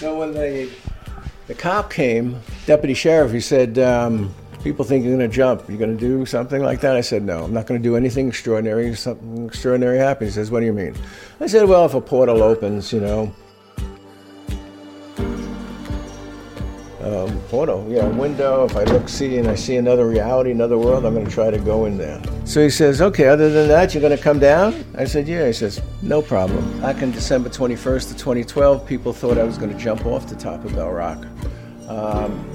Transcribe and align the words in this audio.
So 0.00 0.18
when 0.18 0.32
the 0.32 0.70
the 1.46 1.52
cop 1.52 1.92
came, 1.92 2.40
deputy 2.64 2.94
sheriff, 2.94 3.32
he 3.32 3.40
said, 3.40 3.78
um, 3.78 4.34
"People 4.64 4.82
think 4.82 5.04
you're 5.04 5.14
going 5.14 5.30
to 5.30 5.36
jump. 5.36 5.68
You're 5.68 5.76
going 5.76 5.94
to 5.94 6.00
do 6.00 6.24
something 6.24 6.62
like 6.62 6.80
that." 6.80 6.96
I 6.96 7.02
said, 7.02 7.22
"No, 7.22 7.44
I'm 7.44 7.52
not 7.52 7.66
going 7.66 7.78
to 7.78 7.86
do 7.86 7.96
anything 7.96 8.26
extraordinary. 8.26 8.94
Something 8.94 9.44
extraordinary 9.44 9.98
happens. 9.98 10.30
He 10.30 10.34
says, 10.36 10.50
"What 10.50 10.60
do 10.60 10.66
you 10.66 10.72
mean?" 10.72 10.94
I 11.38 11.48
said, 11.48 11.68
"Well, 11.68 11.84
if 11.84 11.92
a 11.92 12.00
portal 12.00 12.42
opens, 12.42 12.94
you 12.94 13.00
know." 13.00 13.30
Um, 17.30 17.40
portal, 17.48 17.86
yeah, 17.88 18.06
window. 18.06 18.64
If 18.64 18.76
I 18.76 18.84
look, 18.84 19.08
see, 19.08 19.38
and 19.38 19.48
I 19.48 19.54
see 19.54 19.76
another 19.76 20.08
reality, 20.08 20.50
another 20.50 20.78
world, 20.78 21.04
I'm 21.04 21.14
going 21.14 21.26
to 21.26 21.32
try 21.32 21.50
to 21.50 21.58
go 21.58 21.84
in 21.84 21.98
there. 21.98 22.22
So 22.44 22.62
he 22.62 22.70
says, 22.70 23.00
okay, 23.00 23.28
other 23.28 23.50
than 23.50 23.68
that, 23.68 23.94
you're 23.94 24.00
going 24.00 24.16
to 24.16 24.22
come 24.22 24.38
down? 24.38 24.84
I 24.96 25.04
said, 25.04 25.28
yeah. 25.28 25.46
He 25.46 25.52
says, 25.52 25.82
no 26.02 26.22
problem. 26.22 26.80
Back 26.80 27.02
in 27.02 27.12
December 27.12 27.48
21st 27.48 28.12
of 28.12 28.18
2012, 28.18 28.86
people 28.86 29.12
thought 29.12 29.38
I 29.38 29.44
was 29.44 29.58
going 29.58 29.72
to 29.72 29.78
jump 29.78 30.06
off 30.06 30.28
the 30.28 30.36
top 30.36 30.64
of 30.64 30.74
Bell 30.74 30.90
Rock. 30.90 31.24
Um, 31.88 32.46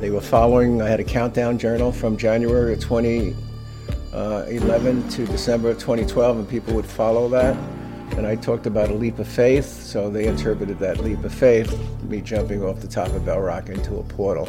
they 0.00 0.10
were 0.10 0.20
following, 0.20 0.82
I 0.82 0.88
had 0.88 1.00
a 1.00 1.04
countdown 1.04 1.58
journal 1.58 1.92
from 1.92 2.16
January 2.16 2.74
of 2.74 2.80
2011 2.80 5.08
to 5.10 5.26
December 5.26 5.70
of 5.70 5.78
2012, 5.78 6.38
and 6.38 6.48
people 6.48 6.74
would 6.74 6.86
follow 6.86 7.28
that. 7.28 7.56
And 8.16 8.26
I 8.26 8.36
talked 8.36 8.66
about 8.66 8.90
a 8.90 8.94
leap 8.94 9.18
of 9.18 9.26
faith, 9.26 9.64
so 9.64 10.10
they 10.10 10.26
interpreted 10.26 10.78
that 10.80 10.98
leap 10.98 11.24
of 11.24 11.32
faith, 11.32 11.72
me 12.02 12.20
jumping 12.20 12.62
off 12.62 12.80
the 12.80 12.88
top 12.88 13.08
of 13.08 13.24
Bell 13.24 13.40
Rock 13.40 13.68
into 13.68 13.96
a 13.96 14.02
portal. 14.02 14.46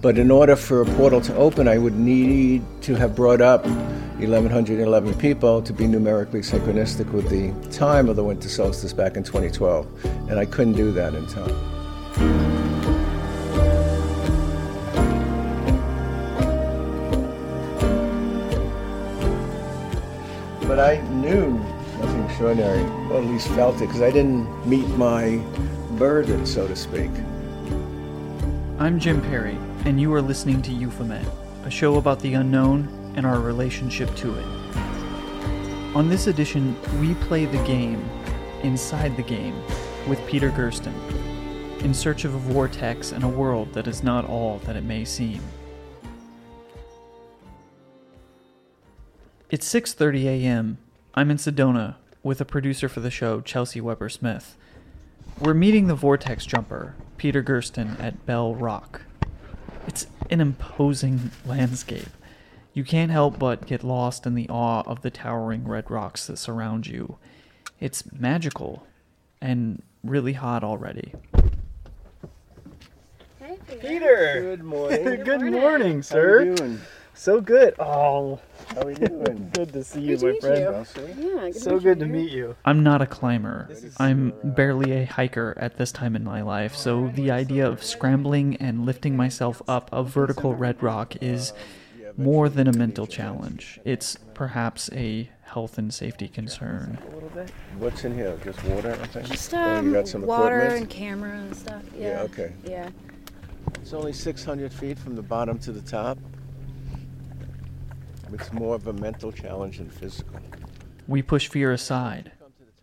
But 0.00 0.16
in 0.16 0.30
order 0.30 0.56
for 0.56 0.80
a 0.80 0.86
portal 0.86 1.20
to 1.22 1.34
open, 1.34 1.68
I 1.68 1.76
would 1.76 1.96
need 1.96 2.62
to 2.82 2.94
have 2.94 3.14
brought 3.14 3.42
up 3.42 3.66
1,111 3.66 5.14
people 5.14 5.60
to 5.60 5.72
be 5.72 5.86
numerically 5.86 6.40
synchronistic 6.40 7.10
with 7.12 7.28
the 7.28 7.52
time 7.70 8.08
of 8.08 8.16
the 8.16 8.24
winter 8.24 8.48
solstice 8.48 8.92
back 8.92 9.16
in 9.16 9.24
2012. 9.24 9.86
And 10.30 10.38
I 10.38 10.46
couldn't 10.46 10.74
do 10.74 10.92
that 10.92 11.14
in 11.14 11.26
time. 11.26 11.54
But 20.66 20.78
I 20.78 21.00
knew 21.08 21.58
extraordinary, 22.40 22.80
or 23.12 23.18
at 23.18 23.26
least 23.26 23.48
felt 23.48 23.76
it, 23.76 23.80
because 23.80 24.00
I 24.00 24.10
didn't 24.10 24.66
meet 24.66 24.88
my 24.96 25.36
burden, 25.98 26.46
so 26.46 26.66
to 26.66 26.74
speak. 26.74 27.10
I'm 28.78 28.98
Jim 28.98 29.20
Perry, 29.20 29.58
and 29.84 30.00
you 30.00 30.10
are 30.14 30.22
listening 30.22 30.62
to 30.62 30.72
Euphomet, 30.72 31.26
a 31.66 31.70
show 31.70 31.96
about 31.96 32.18
the 32.20 32.32
unknown 32.32 33.12
and 33.14 33.26
our 33.26 33.40
relationship 33.40 34.14
to 34.16 34.38
it. 34.38 34.46
On 35.94 36.08
this 36.08 36.28
edition, 36.28 36.74
we 36.98 37.12
play 37.26 37.44
the 37.44 37.62
game 37.64 38.02
inside 38.62 39.18
the 39.18 39.22
game 39.22 39.62
with 40.08 40.26
Peter 40.26 40.48
Gersten, 40.48 40.94
in 41.80 41.92
search 41.92 42.24
of 42.24 42.34
a 42.34 42.38
vortex 42.38 43.12
and 43.12 43.22
a 43.22 43.28
world 43.28 43.70
that 43.74 43.86
is 43.86 44.02
not 44.02 44.24
all 44.24 44.60
that 44.60 44.76
it 44.76 44.84
may 44.84 45.04
seem. 45.04 45.42
It's 49.50 49.66
6:30 49.66 50.24
a.m. 50.24 50.78
I'm 51.12 51.30
in 51.30 51.36
Sedona 51.36 51.96
with 52.22 52.40
a 52.40 52.44
producer 52.44 52.88
for 52.88 53.00
the 53.00 53.10
show, 53.10 53.40
Chelsey 53.40 53.80
Weber-Smith. 53.80 54.56
We're 55.38 55.54
meeting 55.54 55.86
the 55.86 55.94
vortex 55.94 56.44
jumper, 56.44 56.94
Peter 57.16 57.42
Gersten, 57.42 57.96
at 57.98 58.26
Bell 58.26 58.54
Rock. 58.54 59.02
It's 59.86 60.06
an 60.28 60.40
imposing 60.40 61.30
landscape. 61.46 62.08
You 62.74 62.84
can't 62.84 63.10
help 63.10 63.38
but 63.38 63.66
get 63.66 63.82
lost 63.82 64.26
in 64.26 64.34
the 64.34 64.48
awe 64.48 64.82
of 64.86 65.02
the 65.02 65.10
towering 65.10 65.66
red 65.66 65.90
rocks 65.90 66.26
that 66.26 66.36
surround 66.36 66.86
you. 66.86 67.16
It's 67.80 68.10
magical 68.12 68.86
and 69.40 69.82
really 70.04 70.34
hot 70.34 70.62
already. 70.62 71.14
Hey, 73.40 73.58
Peter. 73.66 73.80
Peter. 73.80 74.40
Good 74.42 74.62
morning. 74.62 75.04
Good 75.24 75.26
morning. 75.28 75.52
morning, 75.52 75.96
How 75.96 76.02
sir. 76.02 76.56
You 77.26 77.32
doing? 77.32 77.38
So 77.38 77.40
good. 77.40 77.74
Oh, 77.78 78.40
How 78.74 78.82
are 78.82 78.90
you 78.90 78.96
doing? 78.96 79.50
good 79.54 79.72
to 79.72 79.84
see 79.84 80.00
you, 80.00 80.16
Good 80.16 80.24
my 80.24 80.30
meet 80.32 80.40
friend. 80.40 80.60
you. 80.60 80.70
Well. 80.70 80.86
Yeah, 81.18 81.50
good 81.50 81.56
So 81.56 81.74
meet 81.74 81.82
good 81.82 81.98
to 82.00 82.06
meet 82.06 82.32
you. 82.32 82.56
I'm 82.64 82.82
not 82.82 83.02
a 83.02 83.06
climber. 83.06 83.68
I'm 83.98 84.32
barely 84.42 84.92
a 84.92 85.04
hiker 85.04 85.54
at 85.58 85.76
this 85.76 85.92
time 85.92 86.16
in 86.16 86.24
my 86.24 86.42
life, 86.42 86.74
so 86.74 87.08
the 87.14 87.30
idea 87.30 87.66
of 87.66 87.82
scrambling 87.82 88.56
and 88.56 88.86
lifting 88.86 89.16
myself 89.16 89.60
up 89.68 89.90
a 89.92 90.02
vertical 90.02 90.54
red 90.54 90.82
rock 90.82 91.22
is 91.22 91.52
more 92.16 92.48
than 92.48 92.66
a 92.66 92.72
mental 92.72 93.06
challenge. 93.06 93.80
It's 93.84 94.16
perhaps 94.34 94.90
a 94.92 95.30
health 95.42 95.78
and 95.78 95.92
safety 95.92 96.28
concern. 96.28 96.98
A 97.10 97.14
little 97.14 97.28
bit. 97.30 97.50
What's 97.78 98.04
in 98.04 98.14
here? 98.14 98.36
Just 98.44 98.62
water, 98.64 98.92
I 99.00 99.06
think? 99.06 99.26
Just 99.26 99.52
Oh, 99.54 99.58
um, 99.58 99.86
you 99.86 99.92
got 99.92 100.08
some 100.08 100.22
water 100.22 100.56
equipment? 100.60 100.82
and 100.82 100.90
camera 100.90 101.32
and 101.38 101.56
stuff. 101.56 101.82
Yeah. 101.96 102.08
Yeah, 102.08 102.20
okay. 102.22 102.52
Yeah. 102.64 102.90
It's 103.76 103.92
only 103.92 104.12
600 104.12 104.72
feet 104.72 104.98
from 104.98 105.16
the 105.16 105.22
bottom 105.22 105.58
to 105.60 105.72
the 105.72 105.82
top. 105.82 106.18
It's 108.32 108.52
more 108.52 108.74
of 108.74 108.86
a 108.86 108.92
mental 108.92 109.32
challenge 109.32 109.78
than 109.78 109.90
physical. 109.90 110.40
We 111.08 111.22
push 111.22 111.48
fear 111.48 111.72
aside. 111.72 112.32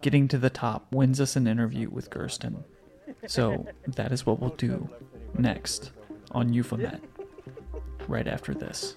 Getting 0.02 0.28
to 0.30 0.38
the 0.38 0.50
top 0.50 0.92
wins 0.92 1.20
us 1.20 1.36
an 1.36 1.48
interview 1.48 1.90
with 1.90 2.12
Gersten. 2.12 2.64
So 3.26 3.66
that 3.88 4.12
is 4.12 4.26
what 4.26 4.40
we'll 4.40 4.52
do 4.52 4.90
next 5.38 5.92
on 6.32 6.54
Euphomet, 6.54 7.02
Right 8.08 8.28
after 8.28 8.54
this. 8.54 8.96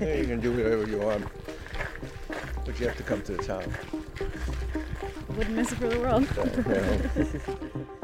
Yeah, 0.00 0.14
you 0.14 0.26
can 0.26 0.40
do 0.40 0.52
whatever 0.52 0.86
you 0.86 0.98
want, 0.98 1.26
but 2.64 2.78
you 2.80 2.86
have 2.86 2.96
to 2.96 3.02
come 3.02 3.22
to 3.22 3.32
the 3.32 3.42
top. 3.42 3.64
Wouldn't 5.36 5.56
miss 5.56 5.72
it 5.72 5.76
for 5.76 5.88
the 5.88 6.00
world. 6.00 6.26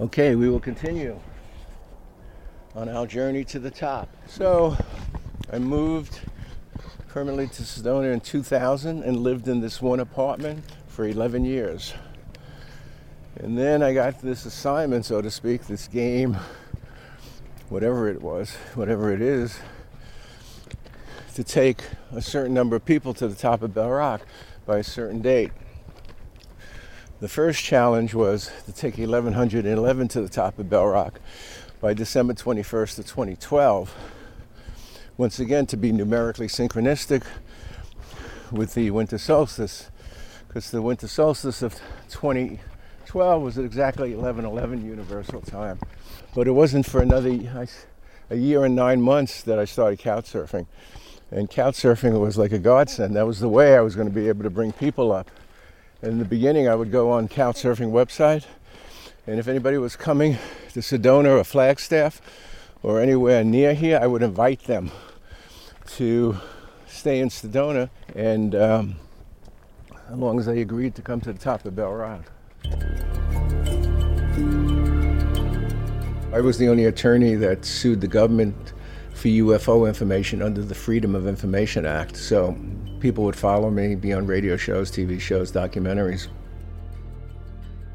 Okay, 0.00 0.36
we 0.36 0.48
will 0.48 0.60
continue 0.60 1.18
on 2.76 2.88
our 2.88 3.04
journey 3.04 3.42
to 3.46 3.58
the 3.58 3.70
top. 3.72 4.08
So, 4.28 4.76
I 5.52 5.58
moved 5.58 6.20
permanently 7.08 7.48
to 7.48 7.62
Sedona 7.64 8.12
in 8.12 8.20
2000 8.20 9.02
and 9.02 9.16
lived 9.16 9.48
in 9.48 9.60
this 9.60 9.82
one 9.82 9.98
apartment 9.98 10.62
for 10.86 11.04
11 11.04 11.44
years. 11.44 11.94
And 13.40 13.58
then 13.58 13.82
I 13.82 13.92
got 13.92 14.20
this 14.20 14.46
assignment, 14.46 15.04
so 15.04 15.20
to 15.20 15.32
speak, 15.32 15.66
this 15.66 15.88
game, 15.88 16.36
whatever 17.68 18.08
it 18.08 18.22
was, 18.22 18.54
whatever 18.76 19.12
it 19.12 19.20
is, 19.20 19.58
to 21.34 21.42
take 21.42 21.82
a 22.12 22.22
certain 22.22 22.54
number 22.54 22.76
of 22.76 22.84
people 22.84 23.14
to 23.14 23.26
the 23.26 23.34
top 23.34 23.62
of 23.62 23.74
Bell 23.74 23.90
Rock 23.90 24.20
by 24.64 24.78
a 24.78 24.84
certain 24.84 25.20
date. 25.20 25.50
The 27.20 27.28
first 27.28 27.64
challenge 27.64 28.14
was 28.14 28.48
to 28.66 28.72
take 28.72 28.96
1111 28.96 30.06
to 30.08 30.20
the 30.20 30.28
top 30.28 30.56
of 30.60 30.70
Bell 30.70 30.86
Rock 30.86 31.18
by 31.80 31.92
December 31.92 32.32
21st 32.32 33.00
of 33.00 33.06
2012. 33.06 33.92
Once 35.16 35.40
again, 35.40 35.66
to 35.66 35.76
be 35.76 35.90
numerically 35.90 36.46
synchronistic 36.46 37.24
with 38.52 38.74
the 38.74 38.92
winter 38.92 39.18
solstice, 39.18 39.90
because 40.46 40.70
the 40.70 40.80
winter 40.80 41.08
solstice 41.08 41.60
of 41.60 41.74
2012 42.08 43.42
was 43.42 43.58
exactly 43.58 44.14
1111 44.14 44.86
universal 44.86 45.40
time. 45.40 45.80
But 46.36 46.46
it 46.46 46.52
wasn't 46.52 46.86
for 46.86 47.02
another 47.02 47.30
a 48.30 48.36
year 48.36 48.64
and 48.64 48.76
nine 48.76 49.02
months 49.02 49.42
that 49.42 49.58
I 49.58 49.64
started 49.64 49.98
couch 49.98 50.32
surfing. 50.32 50.68
And 51.32 51.50
couch 51.50 51.74
surfing 51.74 52.20
was 52.20 52.38
like 52.38 52.52
a 52.52 52.60
godsend. 52.60 53.16
That 53.16 53.26
was 53.26 53.40
the 53.40 53.48
way 53.48 53.76
I 53.76 53.80
was 53.80 53.96
going 53.96 54.06
to 54.06 54.14
be 54.14 54.28
able 54.28 54.44
to 54.44 54.50
bring 54.50 54.70
people 54.70 55.10
up. 55.10 55.32
In 56.00 56.20
the 56.20 56.24
beginning, 56.24 56.68
I 56.68 56.76
would 56.76 56.92
go 56.92 57.10
on 57.10 57.26
couch 57.26 57.56
surfing 57.56 57.90
website, 57.90 58.44
and 59.26 59.40
if 59.40 59.48
anybody 59.48 59.78
was 59.78 59.96
coming 59.96 60.38
to 60.72 60.78
Sedona 60.78 61.40
or 61.40 61.42
Flagstaff 61.42 62.20
or 62.84 63.00
anywhere 63.00 63.42
near 63.42 63.74
here, 63.74 63.98
I 64.00 64.06
would 64.06 64.22
invite 64.22 64.62
them 64.62 64.92
to 65.96 66.36
stay 66.86 67.18
in 67.18 67.30
Sedona, 67.30 67.90
and 68.14 68.54
um, 68.54 68.96
as 70.08 70.16
long 70.16 70.38
as 70.38 70.46
they 70.46 70.60
agreed 70.60 70.94
to 70.94 71.02
come 71.02 71.20
to 71.20 71.32
the 71.32 71.38
top 71.40 71.64
of 71.64 71.74
Bell 71.74 71.92
Rock. 71.92 72.30
I 76.32 76.40
was 76.40 76.58
the 76.58 76.68
only 76.68 76.84
attorney 76.84 77.34
that 77.34 77.64
sued 77.64 78.00
the 78.00 78.06
government 78.06 78.72
for 79.14 79.26
UFO 79.26 79.88
information 79.88 80.42
under 80.42 80.62
the 80.62 80.76
Freedom 80.76 81.16
of 81.16 81.26
Information 81.26 81.84
Act. 81.84 82.16
So 82.16 82.56
people 83.00 83.24
would 83.24 83.36
follow 83.36 83.70
me, 83.70 83.94
be 83.94 84.12
on 84.12 84.26
radio 84.26 84.56
shows, 84.56 84.90
TV 84.90 85.20
shows, 85.20 85.52
documentaries. 85.52 86.28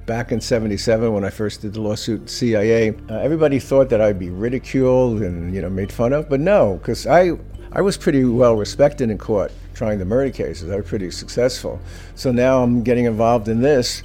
Back 0.05 0.31
in 0.31 0.41
77, 0.41 1.13
when 1.13 1.23
I 1.23 1.29
first 1.29 1.61
did 1.61 1.73
the 1.73 1.81
lawsuit 1.81 2.29
CIA, 2.29 2.89
uh, 3.09 3.19
everybody 3.19 3.59
thought 3.59 3.89
that 3.89 4.01
I'd 4.01 4.19
be 4.19 4.29
ridiculed 4.29 5.21
and, 5.21 5.55
you 5.55 5.61
know, 5.61 5.69
made 5.69 5.91
fun 5.91 6.11
of. 6.11 6.29
But 6.29 6.41
no, 6.41 6.75
because 6.75 7.07
I, 7.07 7.31
I 7.71 7.81
was 7.81 7.97
pretty 7.97 8.25
well 8.25 8.55
respected 8.55 9.09
in 9.09 9.17
court 9.17 9.51
trying 9.73 9.99
the 9.99 10.05
murder 10.05 10.31
cases. 10.31 10.69
I 10.69 10.75
was 10.75 10.85
pretty 10.85 11.09
successful. 11.11 11.79
So 12.15 12.31
now 12.31 12.61
I'm 12.61 12.83
getting 12.83 13.05
involved 13.05 13.47
in 13.47 13.61
this. 13.61 14.03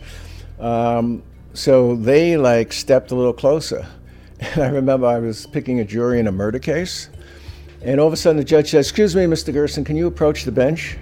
Um, 0.59 1.23
so 1.55 1.97
they 1.97 2.37
like 2.37 2.73
stepped 2.73 3.11
a 3.11 3.15
little 3.15 3.33
closer. 3.33 3.87
And 4.41 4.63
I 4.63 4.69
remember 4.69 5.09
I 5.09 5.19
was 5.19 5.49
picking 5.49 5.81
a 5.81 5.85
jury 5.85 6.21
in 6.21 6.29
a 6.29 6.33
murder 6.33 6.61
case, 6.61 7.11
and 7.83 8.01
all 8.01 8.07
of 8.07 8.13
a 8.13 8.17
sudden 8.17 8.37
the 8.37 8.45
judge 8.45 8.71
says, 8.71 8.87
Excuse 8.87 9.15
me, 9.15 9.23
Mr. 9.23 9.53
Gersten, 9.53 9.85
can 9.85 9.97
you 9.97 10.07
approach 10.07 10.45
the 10.45 10.53
bench? 10.53 10.97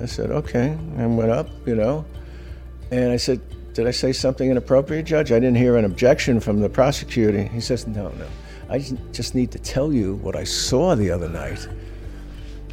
I 0.00 0.06
said, 0.06 0.30
Okay, 0.30 0.68
and 0.96 1.16
went 1.16 1.30
up, 1.30 1.48
you 1.66 1.74
know. 1.74 2.04
And 2.90 3.10
I 3.10 3.16
said, 3.16 3.40
Did 3.72 3.86
I 3.86 3.90
say 3.90 4.12
something 4.12 4.50
inappropriate, 4.50 5.06
Judge? 5.06 5.32
I 5.32 5.36
didn't 5.36 5.56
hear 5.56 5.76
an 5.76 5.84
objection 5.84 6.40
from 6.40 6.60
the 6.60 6.68
prosecutor. 6.68 7.42
He 7.42 7.60
says, 7.60 7.86
No, 7.86 8.08
no. 8.10 8.26
I 8.68 8.78
just 9.12 9.34
need 9.34 9.50
to 9.52 9.58
tell 9.58 9.92
you 9.92 10.14
what 10.16 10.36
I 10.36 10.44
saw 10.44 10.94
the 10.94 11.10
other 11.10 11.28
night. 11.28 11.68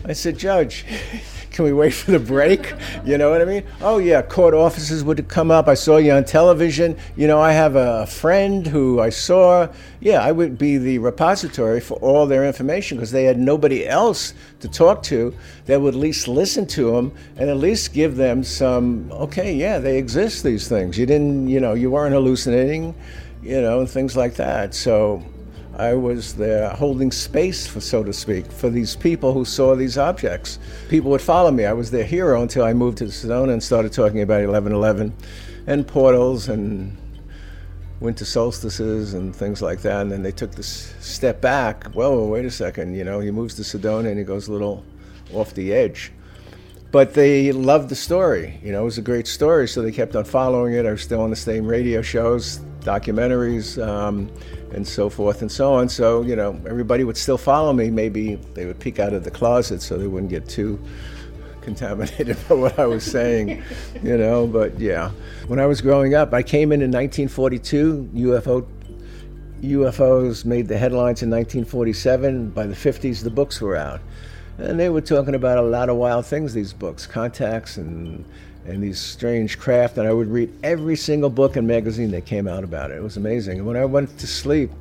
I 0.06 0.14
said, 0.14 0.38
Judge, 0.38 0.86
can 1.52 1.66
we 1.66 1.74
wait 1.74 1.94
for 1.94 2.12
the 2.12 2.20
break? 2.20 2.74
You 3.06 3.18
know 3.18 3.30
what 3.30 3.42
I 3.42 3.46
mean? 3.46 3.64
Oh, 3.82 4.00
yeah, 4.00 4.22
court 4.22 4.54
officers 4.54 5.04
would 5.04 5.28
come 5.28 5.52
up. 5.52 5.68
I 5.68 5.74
saw 5.74 5.98
you 5.98 6.14
on 6.14 6.24
television. 6.24 6.98
You 7.16 7.28
know, 7.28 7.40
I 7.40 7.52
have 7.52 7.76
a 7.76 8.08
friend 8.08 8.66
who 8.66 9.00
I 9.00 9.10
saw. 9.10 9.68
Yeah, 10.00 10.24
I 10.24 10.32
would 10.32 10.58
be 10.58 10.78
the 10.78 10.98
repository 11.00 11.80
for 11.80 11.96
all 11.96 12.26
their 12.26 12.46
information 12.46 12.98
because 12.98 13.12
they 13.12 13.26
had 13.26 13.38
nobody 13.38 13.88
else 13.88 14.34
to 14.62 14.68
talk 14.68 15.04
to 15.04 15.34
that 15.66 15.80
would 15.80 15.94
at 15.94 16.00
least 16.00 16.28
listen 16.28 16.66
to 16.68 16.92
them 16.92 17.12
and 17.36 17.50
at 17.50 17.58
least 17.58 17.94
give 17.94 18.16
them 18.16 18.44
some, 18.44 19.12
okay, 19.12 19.54
yeah, 19.54 19.78
they 19.80 19.98
exist, 19.98 20.44
these 20.44 20.68
things. 20.68 20.98
You 20.98 21.06
didn't, 21.06 21.48
you 21.50 21.60
know, 21.60 21.74
you 21.74 21.92
weren't 21.92 22.14
hallucinating, 22.14 22.96
you 23.44 23.62
know, 23.62 23.86
things 23.86 24.16
like 24.16 24.36
that. 24.36 24.74
So, 24.74 25.24
I 25.82 25.96
was 25.96 26.36
there 26.36 26.70
holding 26.70 27.12
space, 27.12 27.66
for, 27.66 27.82
so 27.82 28.04
to 28.04 28.14
speak, 28.14 28.46
for 28.52 28.70
these 28.70 28.96
people 28.96 29.34
who 29.34 29.44
saw 29.44 29.76
these 29.76 29.98
objects. 29.98 30.60
People 30.90 31.10
would 31.10 31.24
follow 31.24 31.50
me. 31.50 31.66
I 31.66 31.74
was 31.74 31.90
their 31.90 32.04
hero 32.04 32.44
until 32.44 32.66
I 32.66 32.72
moved 32.72 33.00
to 33.00 33.06
Sedona 33.06 33.52
and 33.52 33.64
started 33.64 33.92
talking 33.92 34.22
about 34.22 34.46
1111 34.48 35.12
and 35.66 35.88
portals 35.88 36.50
and 36.50 36.96
winter 38.00 38.26
solstices 38.26 39.16
and 39.16 39.36
things 39.36 39.64
like 39.64 39.82
that. 39.82 40.04
And 40.04 40.12
then 40.12 40.22
they 40.22 40.32
took 40.32 40.52
this 40.52 40.94
step 41.00 41.42
back. 41.42 41.96
Well, 41.96 42.28
wait 42.28 42.46
a 42.46 42.52
second, 42.52 42.94
you 42.94 43.04
know, 43.04 43.20
he 43.20 43.32
moves 43.32 43.56
to 43.56 43.64
Sedona 43.64 44.10
and 44.10 44.20
he 44.20 44.24
goes 44.24 44.50
a 44.50 44.52
little 44.52 44.86
off 45.34 45.56
the 45.56 45.74
edge. 45.74 46.12
But 46.92 47.16
they 47.16 47.52
loved 47.54 47.90
the 47.90 47.96
story. 47.96 48.60
You 48.62 48.72
know, 48.72 48.82
it 48.82 48.86
was 48.86 49.00
a 49.00 49.02
great 49.02 49.26
story, 49.26 49.68
so 49.68 49.82
they 49.82 49.92
kept 49.92 50.16
on 50.16 50.26
following 50.26 50.76
it. 50.76 50.86
I 50.86 50.92
was 50.92 51.02
still 51.02 51.22
on 51.22 51.32
the 51.32 51.36
same 51.36 51.66
radio 51.66 52.04
shows, 52.04 52.60
documentaries. 52.82 53.84
Um, 53.84 54.30
and 54.74 54.88
so 54.88 55.10
forth 55.10 55.42
and 55.42 55.52
so 55.52 55.74
on. 55.74 55.90
So, 55.90 56.22
you 56.22 56.36
know, 56.36 56.60
everybody 56.68 57.04
would 57.04 57.18
still 57.18 57.38
follow 57.38 57.74
me. 57.74 57.90
Maybe 57.90 58.36
they 58.54 58.66
would 58.66 58.80
peek 58.80 59.00
out 59.00 59.14
of 59.14 59.24
the 59.24 59.32
closet 59.32 59.82
so 59.82 59.98
they 59.98 60.08
wouldn't 60.08 60.30
get 60.30 60.48
too 60.48 60.80
contaminated 61.62 62.38
by 62.50 62.56
what 62.56 62.80
I 62.80 62.86
was 62.86 63.04
saying, 63.04 63.64
you 64.04 64.18
know. 64.18 64.48
But 64.48 64.80
yeah, 64.80 65.12
when 65.48 65.60
I 65.60 65.66
was 65.66 65.82
growing 65.82 66.14
up, 66.14 66.34
I 66.34 66.44
came 66.44 66.72
in 66.72 66.82
in 66.82 66.92
1942. 66.92 68.10
UFO 68.14 68.68
UFOs 69.62 70.44
made 70.44 70.68
the 70.68 70.78
headlines 70.78 71.22
in 71.22 71.30
1947. 71.30 72.50
By 72.50 72.66
the 72.66 72.76
50s, 72.76 73.24
the 73.24 73.30
books 73.30 73.62
were 73.62 73.76
out, 73.76 74.02
and 74.58 74.80
they 74.80 74.90
were 74.90 75.02
talking 75.02 75.36
about 75.36 75.58
a 75.58 75.62
lot 75.62 75.90
of 75.90 75.98
wild 75.98 76.26
things. 76.26 76.54
These 76.54 76.74
books, 76.74 77.06
contacts, 77.06 77.78
and 77.78 78.26
and 78.66 78.82
these 78.82 79.00
strange 79.00 79.58
craft. 79.58 79.98
And 79.98 80.08
I 80.08 80.14
would 80.14 80.28
read 80.28 80.52
every 80.64 80.96
single 80.96 81.30
book 81.30 81.56
and 81.56 81.68
magazine 81.68 82.12
that 82.12 82.26
came 82.26 82.48
out 82.48 82.64
about 82.64 82.92
it. 82.92 82.98
It 82.98 83.04
was 83.04 83.18
amazing. 83.18 83.60
And 83.60 83.68
when 83.68 83.78
I 83.78 83.86
went 83.86 84.18
to 84.20 84.28
sleep, 84.28 84.72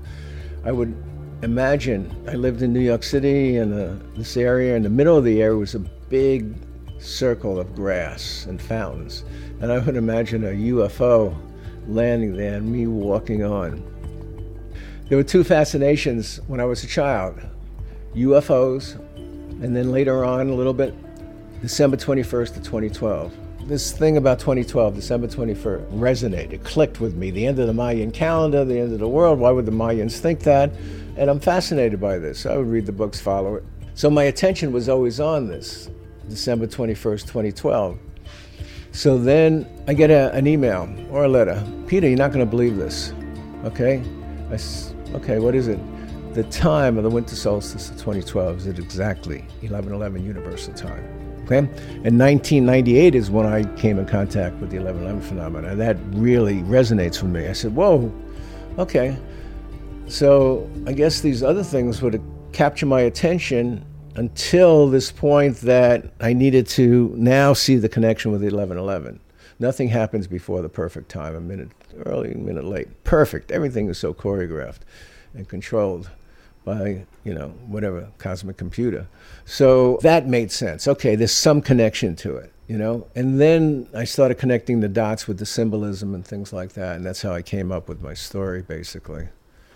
I 0.64 0.72
would 0.72 0.94
imagine 1.42 2.14
I 2.28 2.34
lived 2.34 2.62
in 2.62 2.72
New 2.72 2.80
York 2.80 3.02
City 3.02 3.56
and 3.56 3.72
uh, 3.72 3.94
this 4.16 4.36
area. 4.36 4.76
In 4.76 4.82
the 4.82 4.90
middle 4.90 5.16
of 5.16 5.24
the 5.24 5.42
area 5.42 5.56
was 5.56 5.74
a 5.74 5.78
big 5.78 6.54
circle 6.98 7.58
of 7.58 7.74
grass 7.74 8.46
and 8.46 8.60
fountains. 8.60 9.24
And 9.60 9.72
I 9.72 9.78
would 9.78 9.96
imagine 9.96 10.44
a 10.44 10.50
UFO 10.50 11.34
landing 11.88 12.36
there 12.36 12.56
and 12.56 12.70
me 12.70 12.86
walking 12.86 13.42
on. 13.42 13.82
There 15.08 15.16
were 15.16 15.24
two 15.24 15.42
fascinations 15.42 16.40
when 16.46 16.60
I 16.60 16.64
was 16.64 16.84
a 16.84 16.86
child 16.86 17.40
UFOs, 18.14 18.94
and 19.62 19.74
then 19.74 19.92
later 19.92 20.24
on, 20.24 20.48
a 20.48 20.54
little 20.54 20.72
bit, 20.72 20.94
December 21.62 21.96
21st 21.96 22.56
of 22.56 22.62
2012 22.62 23.32
this 23.66 23.92
thing 23.92 24.16
about 24.16 24.38
2012, 24.38 24.94
December 24.94 25.28
21st, 25.28 25.90
resonated, 25.92 26.64
clicked 26.64 27.00
with 27.00 27.14
me. 27.14 27.30
The 27.30 27.46
end 27.46 27.58
of 27.58 27.66
the 27.66 27.72
Mayan 27.72 28.10
calendar, 28.10 28.64
the 28.64 28.78
end 28.78 28.92
of 28.92 28.98
the 28.98 29.08
world. 29.08 29.38
Why 29.38 29.50
would 29.50 29.66
the 29.66 29.72
Mayans 29.72 30.18
think 30.18 30.40
that? 30.40 30.72
And 31.16 31.30
I'm 31.30 31.40
fascinated 31.40 32.00
by 32.00 32.18
this. 32.18 32.46
I 32.46 32.56
would 32.56 32.66
read 32.66 32.86
the 32.86 32.92
books, 32.92 33.20
follow 33.20 33.56
it. 33.56 33.64
So 33.94 34.10
my 34.10 34.24
attention 34.24 34.72
was 34.72 34.88
always 34.88 35.20
on 35.20 35.46
this, 35.46 35.90
December 36.28 36.66
21st, 36.66 37.22
2012. 37.22 37.98
So 38.92 39.18
then 39.18 39.68
I 39.86 39.94
get 39.94 40.10
a, 40.10 40.32
an 40.32 40.46
email 40.46 40.88
or 41.10 41.24
a 41.24 41.28
letter. 41.28 41.62
Peter, 41.86 42.08
you're 42.08 42.18
not 42.18 42.32
going 42.32 42.44
to 42.44 42.50
believe 42.50 42.76
this. 42.76 43.12
Okay? 43.64 44.02
I, 44.50 44.58
okay, 45.16 45.38
what 45.38 45.54
is 45.54 45.68
it? 45.68 45.78
The 46.34 46.44
time 46.44 46.96
of 46.96 47.04
the 47.04 47.10
winter 47.10 47.36
solstice 47.36 47.90
of 47.90 47.96
2012 47.96 48.58
is 48.58 48.66
at 48.68 48.78
exactly 48.78 49.40
1111 49.60 50.24
Universal 50.24 50.74
Time. 50.74 51.29
Okay? 51.50 51.66
And 52.04 52.18
1998 52.18 53.16
is 53.16 53.28
when 53.28 53.44
I 53.44 53.64
came 53.74 53.98
in 53.98 54.06
contact 54.06 54.54
with 54.56 54.70
the 54.70 54.78
1111 54.78 55.20
phenomenon. 55.22 55.72
And 55.72 55.80
that 55.80 55.96
really 56.12 56.62
resonates 56.62 57.20
with 57.22 57.32
me. 57.32 57.48
I 57.48 57.52
said, 57.52 57.74
whoa, 57.74 58.12
okay. 58.78 59.16
So 60.06 60.70
I 60.86 60.92
guess 60.92 61.20
these 61.20 61.42
other 61.42 61.64
things 61.64 62.02
would 62.02 62.22
capture 62.52 62.86
my 62.86 63.00
attention 63.00 63.84
until 64.14 64.88
this 64.88 65.10
point 65.10 65.56
that 65.58 66.12
I 66.20 66.34
needed 66.34 66.68
to 66.68 67.12
now 67.16 67.52
see 67.52 67.76
the 67.76 67.88
connection 67.88 68.30
with 68.30 68.42
the 68.42 68.46
1111. 68.46 69.18
Nothing 69.58 69.88
happens 69.88 70.28
before 70.28 70.62
the 70.62 70.68
perfect 70.68 71.08
time, 71.08 71.34
a 71.34 71.40
minute 71.40 71.70
early, 72.06 72.32
a 72.32 72.38
minute 72.38 72.64
late. 72.64 73.02
Perfect. 73.02 73.50
Everything 73.50 73.88
is 73.88 73.98
so 73.98 74.14
choreographed 74.14 74.80
and 75.34 75.48
controlled 75.48 76.10
by 76.64 77.04
you 77.24 77.34
know 77.34 77.48
whatever 77.66 78.08
cosmic 78.18 78.56
computer. 78.56 79.06
So 79.44 79.98
that 80.02 80.26
made 80.26 80.52
sense. 80.52 80.86
Okay 80.86 81.16
there's 81.16 81.32
some 81.32 81.60
connection 81.60 82.16
to 82.16 82.36
it 82.36 82.52
you 82.70 82.78
know? 82.78 83.08
And 83.16 83.40
then 83.40 83.88
i 83.94 84.04
started 84.04 84.36
connecting 84.36 84.78
the 84.78 84.88
dots 84.88 85.26
with 85.26 85.38
the 85.38 85.46
symbolism 85.46 86.14
and 86.14 86.24
things 86.24 86.52
like 86.52 86.74
that 86.74 86.94
and 86.94 87.04
that's 87.04 87.20
how 87.20 87.32
i 87.32 87.42
came 87.42 87.72
up 87.72 87.88
with 87.88 88.00
my 88.00 88.14
story 88.14 88.62
basically. 88.62 89.28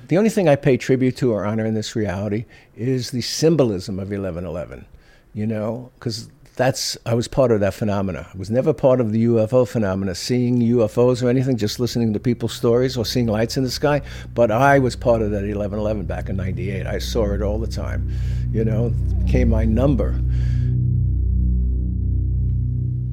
The 0.06 0.16
only 0.16 0.30
thing 0.30 0.48
i 0.48 0.54
pay 0.54 0.76
tribute 0.76 1.16
to 1.16 1.32
or 1.32 1.44
honor 1.44 1.66
in 1.66 1.74
this 1.74 1.96
reality 1.96 2.44
is 2.76 3.10
the 3.10 3.20
symbolism 3.20 3.94
of 3.98 4.10
1111 4.10 4.86
you 5.34 5.46
know? 5.46 5.90
Because 5.98 6.30
that's 6.56 6.96
I 7.04 7.14
was 7.14 7.26
part 7.26 7.50
of 7.50 7.60
that 7.60 7.74
phenomena. 7.74 8.28
I 8.32 8.36
was 8.38 8.50
never 8.50 8.72
part 8.72 9.00
of 9.00 9.12
the 9.12 9.24
UFO 9.24 9.66
phenomena, 9.66 10.14
seeing 10.14 10.60
UFOs 10.60 11.22
or 11.22 11.28
anything, 11.28 11.56
just 11.56 11.80
listening 11.80 12.12
to 12.12 12.20
people's 12.20 12.52
stories 12.52 12.96
or 12.96 13.04
seeing 13.04 13.26
lights 13.26 13.56
in 13.56 13.64
the 13.64 13.70
sky. 13.70 14.02
But 14.34 14.50
I 14.50 14.78
was 14.78 14.94
part 14.94 15.20
of 15.22 15.30
that 15.30 15.42
1111 15.42 16.06
back 16.06 16.28
in 16.28 16.36
'98. 16.36 16.86
I 16.86 16.98
saw 16.98 17.32
it 17.32 17.42
all 17.42 17.58
the 17.58 17.66
time. 17.66 18.10
You 18.52 18.64
know, 18.64 18.86
it 18.86 19.26
became 19.26 19.48
my 19.48 19.64
number. 19.64 20.20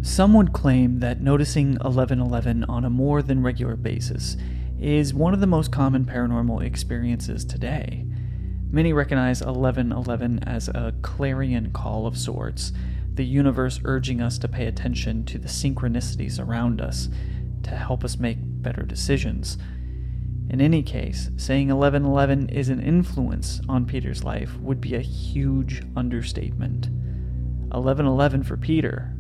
Some 0.04 0.34
would 0.34 0.52
claim 0.54 1.00
that 1.00 1.22
noticing 1.22 1.74
1111 1.74 2.66
on 2.66 2.86
a 2.86 2.90
more 2.90 3.22
than 3.22 3.44
regular 3.44 3.76
basis 3.76 4.36
is 4.80 5.14
one 5.14 5.34
of 5.34 5.40
the 5.40 5.48
most 5.48 5.72
common 5.72 6.06
paranormal 6.06 6.64
experiences 6.64 7.46
today. 7.46 8.06
Many 8.72 8.94
recognize 8.94 9.42
1111 9.42 10.40
as 10.44 10.70
a 10.70 10.94
clarion 11.02 11.72
call 11.72 12.08
of 12.08 12.18
sorts 12.18 12.72
the 13.14 13.26
universe 13.26 13.80
urging 13.84 14.22
us 14.22 14.38
to 14.40 14.48
pay 14.48 14.68
attention 14.68 15.26
to 15.26 15.38
the 15.38 15.48
synchronicities 15.48 16.40
around 16.40 16.82
us 16.82 17.10
to 17.64 17.72
help 17.72 18.04
us 18.04 18.18
make 18.18 18.38
better 18.40 18.84
decisions. 18.84 19.58
In 20.50 20.60
any 20.60 20.84
case, 20.84 21.30
saying 21.38 21.70
1111 21.70 22.50
is 22.50 22.70
an 22.70 22.82
influence 22.82 23.62
on 23.70 23.86
Peter's 23.86 24.24
life 24.24 24.58
would 24.58 24.82
be 24.82 24.96
a 24.96 25.02
huge 25.02 25.82
understatement. 25.96 26.88
1111 27.70 28.44
for 28.44 28.58
Peter, 28.58 29.14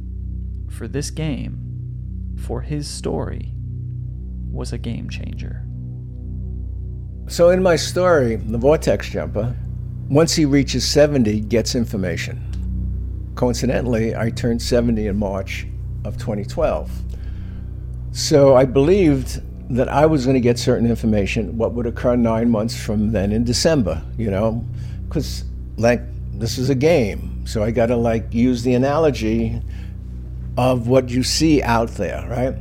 for 0.69 0.87
this 0.87 1.09
game, 1.09 2.35
for 2.37 2.61
his 2.61 2.87
story, 2.87 3.53
was 4.51 4.73
a 4.73 4.77
game 4.77 5.09
changer. 5.09 5.65
So 7.27 7.49
in 7.49 7.63
my 7.63 7.77
story, 7.77 8.35
the 8.35 8.57
vortex 8.57 9.09
jumper, 9.09 9.55
once 10.09 10.35
he 10.35 10.43
reaches 10.43 10.85
70, 10.85 11.41
gets 11.41 11.75
information. 11.75 12.50
Coincidentally, 13.41 14.15
I 14.15 14.29
turned 14.29 14.61
70 14.61 15.07
in 15.07 15.17
March 15.17 15.65
of 16.05 16.15
2012. 16.19 16.91
So 18.11 18.55
I 18.55 18.65
believed 18.65 19.41
that 19.75 19.89
I 19.89 20.05
was 20.05 20.25
going 20.25 20.35
to 20.35 20.39
get 20.39 20.59
certain 20.59 20.85
information, 20.85 21.57
what 21.57 21.73
would 21.73 21.87
occur 21.87 22.15
nine 22.15 22.51
months 22.51 22.79
from 22.79 23.11
then 23.11 23.31
in 23.31 23.43
December, 23.43 23.99
you 24.15 24.29
know, 24.29 24.63
because 25.07 25.45
like 25.77 26.03
this 26.37 26.59
is 26.59 26.69
a 26.69 26.75
game. 26.75 27.43
So 27.47 27.63
I 27.63 27.71
got 27.71 27.87
to 27.87 27.95
like 27.95 28.31
use 28.31 28.61
the 28.61 28.75
analogy 28.75 29.59
of 30.55 30.87
what 30.87 31.09
you 31.09 31.23
see 31.23 31.63
out 31.63 31.89
there, 31.95 32.23
right? 32.29 32.53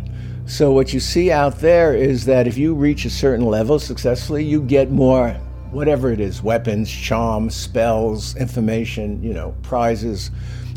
So 0.46 0.72
what 0.72 0.94
you 0.94 1.00
see 1.00 1.30
out 1.30 1.58
there 1.58 1.94
is 1.94 2.24
that 2.24 2.46
if 2.46 2.56
you 2.56 2.72
reach 2.72 3.04
a 3.04 3.10
certain 3.10 3.44
level 3.44 3.78
successfully, 3.78 4.46
you 4.46 4.62
get 4.62 4.90
more 4.90 5.36
whatever 5.72 6.10
it 6.10 6.20
is, 6.20 6.42
weapons, 6.42 6.90
charms, 6.90 7.54
spells, 7.54 8.34
information, 8.36 9.22
you 9.22 9.34
know, 9.34 9.54
prizes. 9.62 10.30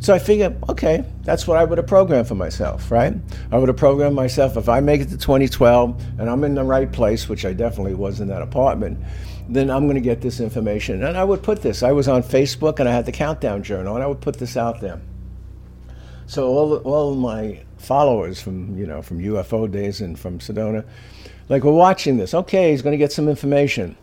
So 0.03 0.13
I 0.13 0.19
figured, 0.19 0.61
okay, 0.67 1.05
that's 1.21 1.47
what 1.47 1.55
I 1.55 1.63
would 1.63 1.77
have 1.77 1.87
programmed 1.87 2.27
for 2.27 2.35
myself, 2.35 2.91
right? 2.91 3.13
I 3.53 3.57
would 3.57 3.69
have 3.69 3.77
programmed 3.77 4.17
myself 4.17 4.57
if 4.57 4.67
I 4.67 4.81
make 4.81 4.99
it 4.99 5.07
to 5.11 5.17
2012 5.17 6.19
and 6.19 6.29
I'm 6.29 6.43
in 6.43 6.55
the 6.55 6.63
right 6.65 6.91
place, 6.91 7.29
which 7.29 7.45
I 7.45 7.53
definitely 7.53 7.93
was 7.93 8.19
in 8.19 8.27
that 8.27 8.41
apartment, 8.41 8.99
then 9.47 9.71
I'm 9.71 9.85
going 9.85 9.95
to 9.95 10.01
get 10.01 10.19
this 10.19 10.41
information. 10.41 11.05
And 11.05 11.17
I 11.17 11.23
would 11.23 11.41
put 11.41 11.61
this. 11.61 11.83
I 11.83 11.93
was 11.93 12.09
on 12.09 12.21
Facebook 12.21 12.81
and 12.81 12.89
I 12.89 12.91
had 12.91 13.05
the 13.05 13.13
countdown 13.13 13.63
journal, 13.63 13.95
and 13.95 14.03
I 14.03 14.07
would 14.07 14.19
put 14.19 14.39
this 14.39 14.57
out 14.57 14.81
there. 14.81 14.99
So 16.27 16.49
all 16.49 16.75
all 16.79 17.15
my 17.15 17.63
followers 17.77 18.41
from 18.41 18.77
you 18.77 18.85
know 18.85 19.01
from 19.01 19.19
UFO 19.19 19.71
days 19.71 20.01
and 20.01 20.19
from 20.19 20.39
Sedona, 20.39 20.85
like 21.47 21.63
we're 21.63 21.71
watching 21.71 22.17
this. 22.17 22.33
Okay, 22.33 22.71
he's 22.71 22.81
going 22.81 22.91
to 22.91 22.97
get 22.97 23.13
some 23.13 23.29
information. 23.29 23.95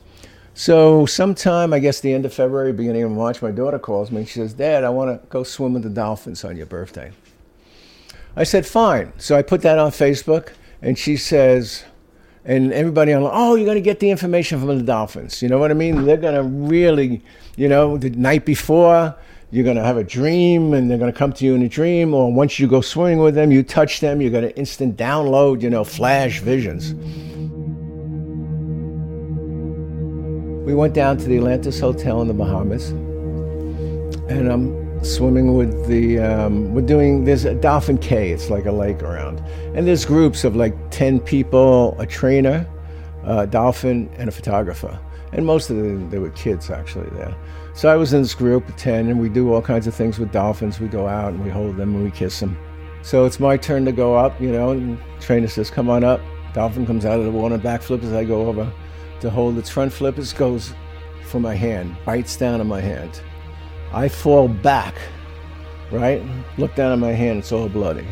So 0.55 1.07
sometime, 1.07 1.73
I 1.73 1.79
guess 1.79 2.01
the 2.01 2.13
end 2.13 2.27
of 2.27 2.35
February, 2.35 2.73
beginning 2.73 3.05
of 3.05 3.11
March, 3.13 3.41
my 3.41 3.51
daughter 3.51 3.79
calls 3.79 4.11
me. 4.11 4.19
And 4.19 4.29
she 4.29 4.35
says, 4.35 4.53
"Dad, 4.53 4.85
I 4.85 4.91
want 4.91 5.11
to 5.11 5.27
go 5.29 5.43
swim 5.43 5.75
with 5.75 5.83
the 5.83 5.91
dolphins 5.91 6.45
on 6.45 6.57
your 6.57 6.67
birthday." 6.67 7.13
I 8.37 8.45
said, 8.45 8.67
"Fine." 8.67 9.13
So 9.17 9.37
I 9.37 9.43
put 9.43 9.63
that 9.63 9.79
on 9.79 9.91
Facebook, 9.91 10.53
and 10.83 10.99
she 10.99 11.17
says, 11.17 11.85
and 12.45 12.73
everybody 12.73 13.13
on, 13.13 13.23
oh, 13.31 13.55
you're 13.55 13.67
going 13.67 13.77
to 13.77 13.83
get 13.83 14.01
the 14.01 14.11
information 14.11 14.59
from 14.59 14.69
the 14.79 14.83
dolphins. 14.83 15.43
You 15.43 15.49
know 15.49 15.59
what 15.59 15.71
I 15.71 15.75
mean? 15.75 16.07
They're 16.07 16.17
going 16.17 16.35
to 16.35 16.43
really, 16.43 17.23
you 17.57 17.69
know, 17.69 17.99
the 17.99 18.09
night 18.11 18.47
before, 18.47 19.15
you're 19.51 19.65
going 19.65 19.77
to 19.77 19.83
have 19.83 19.97
a 19.97 20.05
dream 20.05 20.73
and 20.75 20.91
they're 20.91 20.99
going 20.99 21.13
to 21.13 21.19
come 21.19 21.33
to 21.33 21.45
you 21.45 21.55
in 21.55 21.63
a 21.63 21.69
dream 21.69 22.15
or 22.15 22.33
once 22.33 22.59
you 22.59 22.69
go 22.69 22.81
swimming 22.81 23.19
with 23.19 23.35
them 23.35 23.51
you 23.51 23.63
touch 23.63 24.01
them 24.01 24.21
you're 24.21 24.31
going 24.31 24.45
to 24.45 24.57
instant 24.57 24.97
download 24.97 25.61
you 25.61 25.69
know 25.69 25.83
flash 25.83 26.41
visions 26.41 26.95
we 30.71 30.77
went 30.77 30.95
down 30.95 31.17
to 31.17 31.25
the 31.25 31.37
atlantis 31.37 31.81
hotel 31.81 32.23
in 32.23 32.29
the 32.29 32.35
bahamas 32.35 32.91
and 34.31 34.51
i'm 34.51 35.05
swimming 35.05 35.57
with 35.57 35.87
the 35.89 36.19
um, 36.19 36.73
we're 36.75 36.81
doing 36.81 37.25
there's 37.25 37.45
a 37.45 37.55
dolphin 37.55 37.99
Cay 37.99 38.31
it's 38.31 38.51
like 38.51 38.67
a 38.67 38.73
lake 38.73 39.03
around 39.03 39.41
and 39.75 39.87
there's 39.87 40.05
groups 40.05 40.45
of 40.45 40.55
like 40.55 40.75
10 40.91 41.19
people 41.21 41.97
a 41.99 42.07
trainer 42.07 42.65
a 43.25 43.47
dolphin 43.47 44.09
and 44.17 44.29
a 44.29 44.33
photographer 44.33 44.97
and 45.33 45.45
most 45.45 45.71
of 45.71 45.77
them 45.77 46.09
they 46.09 46.19
were 46.19 46.31
kids 46.31 46.71
actually 46.71 47.11
there 47.17 47.37
so 47.73 47.89
I 47.89 47.97
was 47.97 48.13
in 48.13 48.23
this 48.23 48.35
group 48.35 48.69
of 48.69 48.77
10, 48.77 49.09
and 49.09 49.21
we 49.21 49.29
do 49.29 49.55
all 49.55 49.63
kinds 49.63 49.87
of 49.87 49.95
things 49.95 50.19
with 50.19 50.33
dolphins. 50.33 50.81
We 50.81 50.89
go 50.89 51.07
out 51.07 51.33
and 51.33 51.43
we 51.43 51.51
hold 51.51 51.77
them 51.77 51.95
and 51.95 52.05
we 52.05 52.11
kiss 52.11 52.41
them. 52.41 52.59
So 53.03 53.25
it's 53.25 53.39
my 53.39 53.57
turn 53.57 53.85
to 53.85 53.93
go 53.93 54.17
up, 54.17 54.39
you 54.41 54.51
know, 54.51 54.73
and 54.73 54.99
trainer 55.21 55.47
says, 55.47 55.71
Come 55.71 55.89
on 55.89 56.05
up. 56.05 56.21
Dolphin 56.53 56.85
comes 56.85 57.07
out 57.07 57.21
of 57.21 57.25
the 57.25 57.31
water, 57.31 57.57
back 57.59 57.81
flips 57.81 58.05
as 58.05 58.13
I 58.13 58.25
go 58.25 58.49
over 58.49 58.71
to 59.21 59.31
hold 59.31 59.59
its 59.59 59.71
front 59.71 59.93
flippers, 59.93 60.33
goes 60.33 60.75
for 61.25 61.41
my 61.41 61.55
hand, 61.55 61.97
bites 62.05 62.37
down 62.37 62.61
on 62.61 62.67
my 62.67 62.81
hand. 62.81 63.21
I 63.93 64.09
fall 64.09 64.49
back, 64.49 64.95
right? 65.91 66.23
Look 66.59 66.75
down 66.75 66.93
at 66.93 66.99
my 66.99 67.13
hand, 67.13 67.41
it's 67.41 67.53
all 67.53 67.69
bloody, 67.69 68.07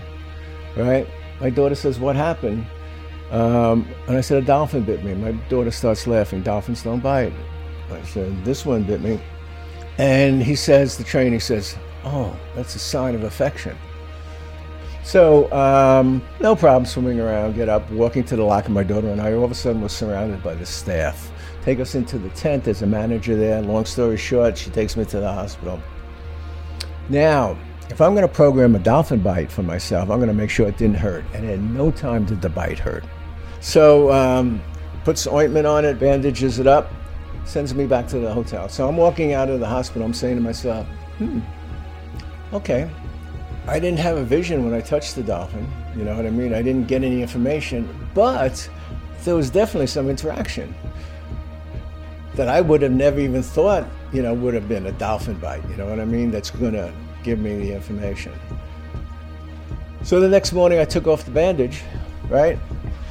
right? 0.77 1.07
My 1.41 1.51
daughter 1.51 1.75
says, 1.75 1.99
What 1.99 2.17
happened? 2.17 2.67
Um, 3.31 3.87
and 4.07 4.17
I 4.17 4.21
said, 4.21 4.43
A 4.43 4.47
dolphin 4.47 4.85
bit 4.85 5.05
me. 5.05 5.15
My 5.15 5.33
daughter 5.49 5.71
starts 5.71 6.07
laughing. 6.07 6.43
Dolphins 6.43 6.83
don't 6.83 7.01
bite. 7.01 7.33
I 7.91 8.03
said, 8.03 8.45
This 8.45 8.67
one 8.67 8.85
bit 8.85 9.01
me. 9.01 9.21
And 9.99 10.43
he 10.43 10.55
says, 10.55 10.97
the 10.97 11.05
trainer 11.05 11.41
says, 11.41 11.77
Oh, 12.05 12.37
that's 12.55 12.75
a 12.75 12.79
sign 12.79 13.15
of 13.15 13.25
affection. 13.25 13.77
So, 15.09 15.51
um, 15.53 16.23
no 16.39 16.55
problem 16.55 16.85
swimming 16.85 17.19
around, 17.19 17.55
get 17.55 17.71
up, 17.71 17.91
walking 17.91 18.25
to 18.25 18.37
the 18.37 18.43
locker. 18.43 18.69
My 18.69 18.83
daughter 18.83 19.09
and 19.09 19.23
I 19.23 19.33
all 19.33 19.43
of 19.43 19.51
a 19.51 19.55
sudden 19.55 19.81
were 19.81 19.89
surrounded 19.89 20.43
by 20.43 20.55
the 20.55 20.67
staff. 20.67 21.33
Take 21.63 21.81
us 21.81 21.95
into 21.95 22.19
the 22.19 22.29
tent. 22.31 22.65
There's 22.65 22.83
a 22.83 22.87
manager 22.87 23.35
there. 23.35 23.63
Long 23.63 23.87
story 23.87 24.19
short, 24.19 24.59
she 24.59 24.69
takes 24.69 24.99
me 24.99 25.07
to 25.07 25.19
the 25.19 25.33
hospital. 25.33 25.81
Now, 27.09 27.57
if 27.89 28.03
I'm 28.03 28.13
going 28.13 28.29
to 28.29 28.35
program 28.35 28.77
a 28.77 28.81
dolphin 28.81 29.21
bite 29.21 29.51
for 29.51 29.63
myself, 29.63 30.11
I'm 30.11 30.19
going 30.19 30.29
to 30.29 30.35
make 30.35 30.51
sure 30.51 30.69
it 30.69 30.77
didn't 30.77 30.99
hurt. 30.99 31.25
And 31.33 31.49
in 31.49 31.73
no 31.73 31.91
time 31.91 32.27
did 32.27 32.43
the 32.43 32.51
bite 32.51 32.79
hurt. 32.79 33.05
So, 33.61 34.13
um, 34.13 34.61
puts 35.05 35.27
ointment 35.27 35.67
on 35.67 35.87
it, 35.87 35.99
bandages 35.99 36.59
it 36.59 36.67
up, 36.67 36.93
sends 37.47 37.75
me 37.75 37.87
back 37.87 38.09
to 38.09 38.19
the 38.19 38.31
hotel. 38.31 38.69
So 38.69 38.87
I'm 38.87 38.99
walking 38.99 39.33
out 39.33 39.49
of 39.49 39.59
the 39.59 39.67
hospital. 39.67 40.03
I'm 40.05 40.13
saying 40.13 40.37
to 40.37 40.43
myself, 40.43 40.87
hmm, 41.17 41.41
okay. 42.53 42.91
I 43.69 43.79
didn't 43.79 43.99
have 43.99 44.17
a 44.17 44.25
vision 44.25 44.65
when 44.65 44.73
I 44.73 44.81
touched 44.81 45.15
the 45.15 45.23
dolphin. 45.23 45.71
You 45.95 46.05
know 46.05 46.17
what 46.17 46.25
I 46.25 46.31
mean? 46.31 46.55
I 46.55 46.63
didn't 46.63 46.89
get 46.89 47.05
any 47.05 47.21
information, 47.21 47.87
but 48.15 48.69
there 49.25 49.35
was 49.35 49.51
definitely 49.51 49.89
some 49.89 50.09
interaction 50.09 50.75
that 52.35 52.49
I 52.49 52.63
would 52.63 52.81
have 52.81 52.93
never 52.93 53.21
even 53.21 53.43
thought, 53.43 53.87
you 54.11 54.23
know, 54.23 54.33
would 54.33 54.55
have 54.55 54.69
been 54.69 54.87
a 54.87 54.93
dolphin 54.93 55.39
bite. 55.39 55.69
You 55.69 55.77
know 55.77 55.87
what 55.87 56.01
I 56.01 56.07
mean? 56.07 56.31
That's 56.31 56.51
going 56.51 56.73
to 56.73 56.91
give 57.23 57.41
me 57.41 57.59
the 57.59 57.75
information. 57.75 58.33
So 60.03 60.19
the 60.19 60.29
next 60.29 60.55
morning 60.55 60.79
I 60.79 60.87
took 60.87 61.07
off 61.07 61.27
the 61.27 61.31
bandage, 61.31 61.83
right? 62.31 62.59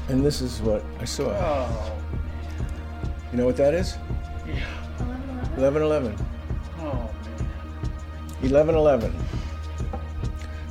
And 0.08 0.26
this 0.26 0.42
is 0.42 0.60
what 0.62 0.84
I 1.00 1.06
saw. 1.06 1.30
Oh. 1.30 1.98
You 3.32 3.38
know 3.38 3.46
what 3.46 3.58
that 3.58 3.76
is? 3.76 3.96
11 5.58 5.84
11. 5.84 6.16
Oh, 6.80 6.84
man. 6.84 7.12
11 8.42 8.76
11. 8.76 9.16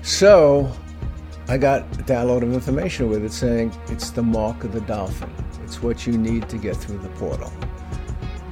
So 0.06 0.70
I 1.48 1.58
got 1.58 1.80
a 1.98 2.04
download 2.04 2.44
of 2.44 2.52
information 2.52 3.10
with 3.10 3.24
it 3.24 3.32
saying 3.32 3.76
it's 3.88 4.10
the 4.10 4.22
mark 4.22 4.62
of 4.62 4.70
the 4.70 4.80
dolphin. 4.82 5.28
It's 5.64 5.82
what 5.82 6.06
you 6.06 6.16
need 6.16 6.48
to 6.48 6.58
get 6.58 6.76
through 6.76 6.98
the 6.98 7.08
portal. 7.08 7.52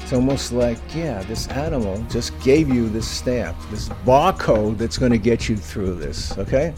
It's 0.01 0.13
almost 0.13 0.51
like, 0.51 0.79
yeah, 0.93 1.23
this 1.23 1.47
animal 1.47 2.05
just 2.11 2.37
gave 2.41 2.69
you 2.69 2.89
this 2.89 3.07
stamp, 3.07 3.57
this 3.71 3.89
barcode 4.05 4.79
that's 4.79 4.99
going 4.99 5.13
to 5.13 5.19
get 5.19 5.49
you 5.49 5.57
through 5.57 5.95
this, 5.95 6.37
okay? 6.39 6.75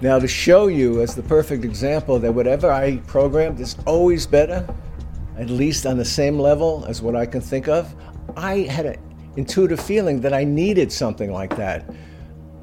Now, 0.00 0.18
to 0.18 0.26
show 0.26 0.68
you 0.68 1.02
as 1.02 1.14
the 1.14 1.22
perfect 1.22 1.62
example 1.62 2.18
that 2.18 2.32
whatever 2.32 2.72
I 2.72 2.96
programmed 3.06 3.60
is 3.60 3.76
always 3.84 4.26
better, 4.26 4.66
at 5.36 5.50
least 5.50 5.84
on 5.84 5.98
the 5.98 6.04
same 6.06 6.38
level 6.38 6.86
as 6.88 7.02
what 7.02 7.14
I 7.14 7.26
can 7.26 7.42
think 7.42 7.68
of, 7.68 7.94
I 8.38 8.60
had 8.60 8.86
an 8.86 8.96
intuitive 9.36 9.80
feeling 9.80 10.22
that 10.22 10.32
I 10.32 10.44
needed 10.44 10.90
something 10.90 11.30
like 11.30 11.54
that 11.56 11.94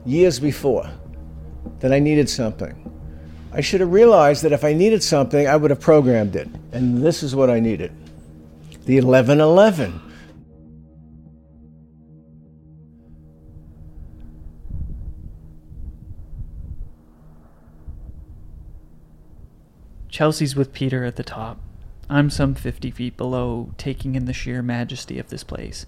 years 0.06 0.40
before, 0.40 0.90
that 1.80 1.94
I 1.94 2.00
needed 2.00 2.30
something. 2.30 2.76
I 3.52 3.62
should 3.62 3.82
have 3.82 3.92
realized 3.92 4.44
that 4.44 4.52
if 4.52 4.64
I 4.64 4.74
needed 4.74 5.02
something, 5.02 5.48
I 5.48 5.56
would 5.56 5.72
have 5.72 5.80
programmed 5.80 6.36
it. 6.36 6.48
And 6.72 7.04
this 7.04 7.24
is 7.24 7.36
what 7.36 7.50
I 7.50 7.60
needed 7.60 7.92
the 8.86 8.96
1111. 8.96 10.02
Chelsey's 20.10 20.56
with 20.56 20.74
Peter 20.74 21.06
at 21.06 21.16
the 21.16 21.24
top. 21.24 21.60
I'm 22.10 22.30
some 22.30 22.56
50 22.56 22.92
feet 22.92 23.16
below, 23.16 23.72
taking 23.78 24.16
in 24.16 24.26
the 24.26 24.34
sheer 24.34 24.62
majesty 24.64 25.20
of 25.20 25.30
this 25.30 25.44
place, 25.44 25.86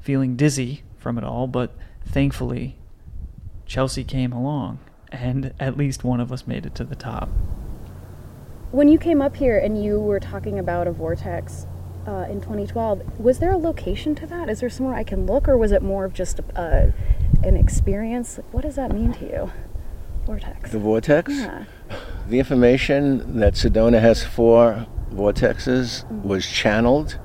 feeling 0.00 0.36
dizzy 0.36 0.82
from 0.98 1.16
it 1.16 1.24
all, 1.24 1.46
but 1.46 1.74
thankfully, 2.06 2.76
Chelsea 3.64 4.04
came 4.04 4.32
along, 4.32 4.78
and 5.12 5.52
at 5.60 5.76
least 5.76 6.04
one 6.04 6.20
of 6.20 6.32
us 6.32 6.46
made 6.46 6.66
it 6.66 6.74
to 6.76 6.84
the 6.84 6.96
top. 6.96 7.28
When 8.70 8.88
you 8.88 8.98
came 8.98 9.20
up 9.20 9.36
here 9.36 9.58
and 9.58 9.82
you 9.82 10.00
were 10.00 10.18
talking 10.18 10.58
about 10.58 10.86
a 10.86 10.92
vortex 10.92 11.66
uh, 12.06 12.26
in 12.30 12.40
2012, 12.40 13.20
was 13.20 13.38
there 13.38 13.52
a 13.52 13.58
location 13.58 14.14
to 14.16 14.26
that? 14.26 14.48
Is 14.48 14.60
there 14.60 14.70
somewhere 14.70 14.94
I 14.94 15.04
can 15.04 15.26
look, 15.26 15.46
or 15.46 15.58
was 15.58 15.72
it 15.72 15.82
more 15.82 16.04
of 16.04 16.14
just 16.14 16.40
a, 16.40 16.58
uh, 16.58 16.92
an 17.46 17.56
experience? 17.56 18.40
What 18.50 18.62
does 18.62 18.76
that 18.76 18.92
mean 18.92 19.12
to 19.14 19.24
you? 19.26 19.52
Vortex. 20.24 20.72
The 20.72 20.78
vortex? 20.78 21.32
Yeah. 21.32 21.64
The 22.28 22.38
information 22.38 23.40
that 23.40 23.54
Sedona 23.54 24.00
has 24.00 24.24
four 24.24 24.86
vortexes 25.10 26.10
was 26.22 26.46
channeled 26.46 27.18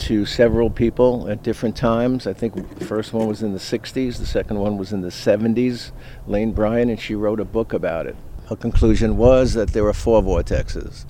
to 0.00 0.26
several 0.26 0.70
people 0.70 1.28
at 1.28 1.42
different 1.42 1.76
times. 1.76 2.26
I 2.26 2.32
think 2.32 2.78
the 2.78 2.84
first 2.84 3.12
one 3.12 3.26
was 3.26 3.42
in 3.42 3.52
the 3.52 3.58
60s, 3.58 4.18
the 4.18 4.26
second 4.26 4.58
one 4.58 4.76
was 4.76 4.92
in 4.92 5.00
the 5.00 5.08
70s. 5.08 5.92
Page 6.30 6.54
Bryant, 6.54 6.90
and 6.90 7.00
she 7.00 7.14
wrote 7.14 7.40
a 7.40 7.44
book 7.44 7.72
about 7.72 8.06
it. 8.06 8.16
Her 8.48 8.56
conclusion 8.56 9.16
was 9.16 9.54
that 9.54 9.72
there 9.72 9.84
were 9.84 9.92
four 9.92 10.22
vortexes 10.22 11.04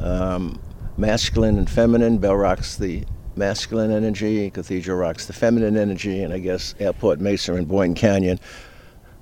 um, 0.00 0.58
masculine 0.96 1.58
and 1.58 1.68
feminine. 1.68 2.18
Bell 2.18 2.36
rocks 2.36 2.76
the 2.76 3.04
masculine 3.36 3.90
energy, 3.90 4.50
Cathedral 4.50 4.98
rocks 4.98 5.26
the 5.26 5.32
feminine 5.32 5.76
energy, 5.76 6.22
and 6.22 6.32
I 6.32 6.38
guess 6.38 6.74
Airport 6.78 7.20
Mesa 7.20 7.54
and 7.54 7.68
Boynton 7.68 7.94
Canyon 7.94 8.40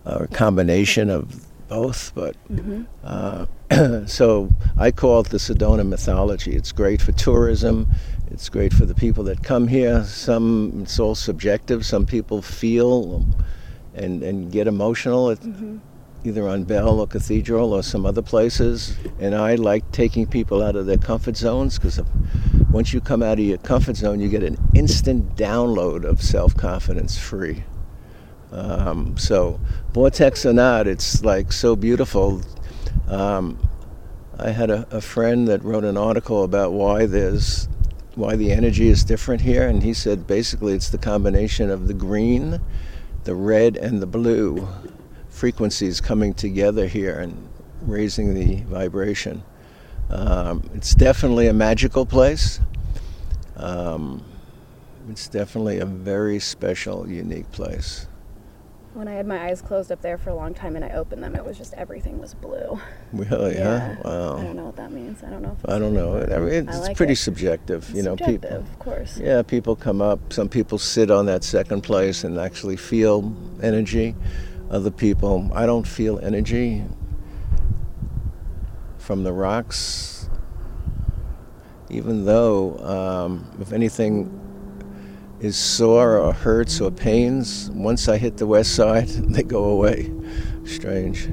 are 0.05 0.25
a 0.25 0.29
combination 0.29 1.11
of 1.11 1.47
both. 1.69 2.13
But 2.15 2.37
uh, 3.05 3.47
so 4.07 4.49
I 4.77 4.91
call 4.91 5.21
it 5.21 5.29
the 5.31 5.39
Sedona 5.39 5.87
mythology. 5.87 6.55
It's 6.55 6.73
great 6.73 7.03
for 7.03 7.13
tourism. 7.13 7.89
It's 8.31 8.49
great 8.49 8.73
for 8.73 8.87
the 8.87 8.95
people 8.95 9.25
that 9.25 9.43
come 9.43 9.69
here. 9.69 10.05
Some 10.05 10.81
it's 10.83 10.99
all 10.99 11.15
subjective. 11.15 11.85
Some 11.85 12.07
people 12.07 12.43
feel 12.43 13.27
and 13.95 14.23
and 14.23 14.53
get 14.53 14.67
emotional 14.67 15.31
at, 15.31 15.39
either 16.25 16.49
on 16.49 16.65
Bell 16.65 17.01
or 17.01 17.07
Cathedral 17.07 17.73
or 17.73 17.83
some 17.83 18.05
other 18.05 18.23
places. 18.23 18.97
And 19.19 19.35
I 19.35 19.55
like 19.55 19.91
taking 19.93 20.27
people 20.27 20.63
out 20.63 20.77
of 20.77 20.87
their 20.87 20.99
comfort 20.99 21.37
zones 21.37 21.79
because 21.79 22.01
once 22.71 22.93
you 22.93 23.01
come 23.01 23.23
out 23.23 23.39
of 23.39 23.45
your 23.45 23.59
comfort 23.59 23.97
zone, 23.97 24.21
you 24.21 24.29
get 24.29 24.43
an 24.43 24.59
instant 24.75 25.37
download 25.37 26.05
of 26.05 26.23
self 26.23 26.57
confidence 26.57 27.19
free. 27.19 27.65
Um, 28.53 29.17
so, 29.17 29.61
vortex 29.93 30.47
or 30.47 30.53
not, 30.53 30.87
it's 30.87 31.25
like 31.25 31.53
so 31.53 31.75
beautiful. 31.75 32.43
Um, 33.09 33.59
I 34.39 34.51
had 34.51 34.71
a, 34.71 34.87
a 34.91 35.01
friend 35.01 35.49
that 35.49 35.65
wrote 35.65 35.85
an 35.85 35.97
article 35.97 36.45
about 36.45 36.73
why 36.73 37.07
there's 37.07 37.69
why 38.15 38.35
the 38.35 38.51
energy 38.51 38.89
is 38.89 39.05
different 39.05 39.43
here, 39.43 39.69
and 39.69 39.83
he 39.83 39.93
said 39.93 40.27
basically 40.27 40.73
it's 40.73 40.89
the 40.89 40.99
combination 40.99 41.71
of 41.71 41.87
the 41.87 41.95
green, 41.95 42.61
the 43.25 43.35
red, 43.35 43.77
and 43.77 44.01
the 44.01 44.07
blue 44.07 44.67
frequencies 45.29 46.01
coming 46.01 46.33
together 46.33 46.87
here 46.87 47.19
and 47.19 47.49
raising 47.83 48.33
the 48.33 48.63
vibration. 48.63 49.43
Um, 50.09 50.69
it's 50.75 50.95
definitely 50.95 51.47
a 51.49 51.53
magical 51.53 52.07
place. 52.07 52.59
Um, 53.57 54.25
it's 55.11 55.29
definitely 55.29 55.79
a 55.79 55.87
very 55.87 56.39
special, 56.39 57.09
unique 57.09 57.51
place. 57.53 58.07
When 58.97 59.09
I 59.09 59.13
had 59.13 59.27
my 59.27 59.45
eyes 59.45 59.61
closed 59.61 59.93
up 59.93 60.01
there 60.01 60.17
for 60.17 60.31
a 60.31 60.35
long 60.35 60.55
time 60.55 60.75
and 60.75 60.83
I 60.83 60.89
opened 60.89 61.23
them, 61.23 61.37
it 61.37 61.45
was 61.45 61.59
just 61.59 61.75
everything 61.75 62.19
was 62.19 62.33
blue. 62.33 62.81
Really, 63.13 63.59
huh? 63.59 63.95
Wow. 64.03 64.39
I 64.39 64.43
don't 64.43 64.57
know 64.57 64.65
what 64.65 64.77
that 64.77 64.91
means. 64.91 65.23
I 65.23 65.29
don't 65.29 65.43
know. 65.43 65.55
If 65.63 65.69
I 65.71 65.79
don't 65.79 65.93
know. 65.93 66.17
I 66.19 66.39
mean, 66.39 66.67
it's 66.67 66.79
I 66.79 66.81
like 66.81 66.97
pretty 66.97 67.13
it. 67.13 67.17
subjective. 67.17 67.91
You 67.91 68.03
know, 68.03 68.17
subjective, 68.17 68.41
people. 68.41 68.57
of 68.57 68.79
course. 68.79 69.19
Yeah, 69.19 69.43
people 69.43 69.77
come 69.77 70.01
up. 70.01 70.33
Some 70.33 70.49
people 70.49 70.79
sit 70.79 71.11
on 71.11 71.27
that 71.27 71.45
second 71.45 71.83
place 71.83 72.25
and 72.25 72.39
actually 72.39 72.79
feel 72.79 73.37
energy. 73.63 74.15
Other 74.71 74.91
people, 74.91 75.51
I 75.53 75.67
don't 75.67 75.87
feel 75.87 76.19
energy 76.21 76.83
from 78.97 79.25
the 79.25 79.33
rocks. 79.33 80.31
Even 81.91 82.25
though, 82.25 82.79
um, 82.79 83.47
if 83.61 83.75
anything 83.75 84.46
is 85.41 85.57
sore 85.57 86.19
or 86.19 86.33
hurts 86.33 86.81
or 86.81 86.91
pains, 86.91 87.71
once 87.71 88.09
I 88.09 88.17
hit 88.17 88.37
the 88.39 88.47
west 88.47 88.75
side, 88.75 89.09
they 89.09 89.43
go 89.43 89.65
away. 89.65 90.13
Strange. 90.65 91.25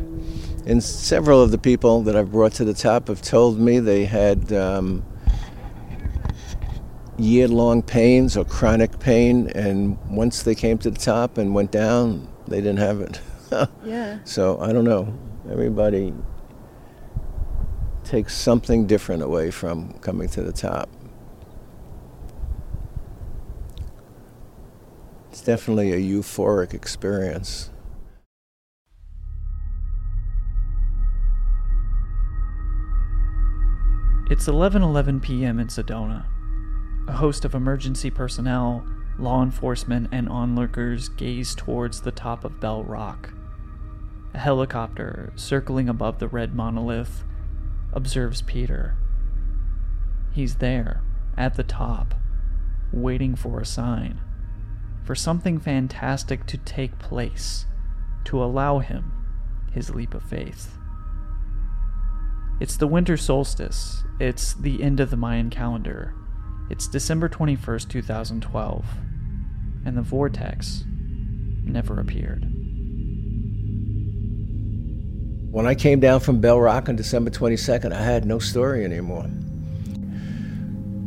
And 0.65 0.81
several 0.83 1.41
of 1.41 1.51
the 1.51 1.57
people 1.57 2.03
that 2.03 2.15
I've 2.15 2.31
brought 2.31 2.53
to 2.53 2.65
the 2.65 2.73
top 2.73 3.07
have 3.07 3.21
told 3.21 3.59
me 3.59 3.79
they 3.79 4.05
had 4.05 4.53
um, 4.53 5.03
year 7.17 7.47
long 7.47 7.81
pains 7.81 8.37
or 8.37 8.45
chronic 8.45 8.99
pain, 8.99 9.49
and 9.55 9.97
once 10.09 10.43
they 10.43 10.55
came 10.55 10.77
to 10.79 10.89
the 10.89 10.99
top 10.99 11.37
and 11.37 11.53
went 11.53 11.71
down, 11.71 12.27
they 12.47 12.57
didn't 12.57 12.79
have 12.79 13.01
it. 13.01 13.19
Yeah. 13.85 14.17
so 14.23 14.59
I 14.59 14.73
don't 14.73 14.83
know. 14.83 15.13
Everybody 15.47 16.11
takes 18.03 18.35
something 18.35 18.87
different 18.87 19.21
away 19.21 19.51
from 19.51 19.93
coming 19.99 20.27
to 20.29 20.41
the 20.41 20.51
top. 20.51 20.89
Definitely 25.43 25.91
a 25.91 25.97
euphoric 25.97 26.73
experience. 26.73 27.69
It's 34.29 34.47
11:11 34.47 35.21
p.m. 35.21 35.59
in 35.59 35.67
Sedona. 35.67 36.25
A 37.07 37.11
host 37.11 37.43
of 37.43 37.53
emergency 37.53 38.09
personnel, 38.09 38.85
law 39.19 39.43
enforcement, 39.43 40.07
and 40.11 40.29
onlookers 40.29 41.09
gaze 41.09 41.53
towards 41.53 42.01
the 42.01 42.11
top 42.11 42.45
of 42.45 42.59
Bell 42.59 42.83
Rock. 42.83 43.33
A 44.33 44.39
helicopter 44.39 45.33
circling 45.35 45.89
above 45.89 46.19
the 46.19 46.27
red 46.27 46.55
monolith 46.55 47.23
observes 47.91 48.41
Peter. 48.41 48.95
He's 50.31 50.55
there, 50.55 51.01
at 51.37 51.55
the 51.55 51.63
top, 51.63 52.15
waiting 52.91 53.35
for 53.35 53.59
a 53.59 53.65
sign, 53.65 54.19
for 55.03 55.15
something 55.15 55.59
fantastic 55.59 56.45
to 56.47 56.57
take 56.57 56.97
place, 56.99 57.65
to 58.25 58.43
allow 58.43 58.79
him 58.79 59.11
his 59.71 59.89
leap 59.89 60.13
of 60.13 60.23
faith. 60.23 60.77
It's 62.59 62.77
the 62.77 62.87
winter 62.87 63.17
solstice. 63.17 64.03
It's 64.19 64.53
the 64.53 64.83
end 64.83 64.99
of 64.99 65.09
the 65.09 65.17
Mayan 65.17 65.49
calendar. 65.49 66.13
It's 66.69 66.87
December 66.87 67.27
21st, 67.27 67.89
2012. 67.89 68.85
And 69.85 69.97
the 69.97 70.01
vortex 70.01 70.85
never 71.65 71.99
appeared. 71.99 72.47
When 75.51 75.67
I 75.67 75.75
came 75.75 75.99
down 75.99 76.19
from 76.19 76.39
Bell 76.39 76.59
Rock 76.59 76.89
on 76.89 76.95
December 76.95 77.29
22nd, 77.29 77.91
I 77.91 78.01
had 78.01 78.25
no 78.25 78.39
story 78.39 78.85
anymore. 78.85 79.27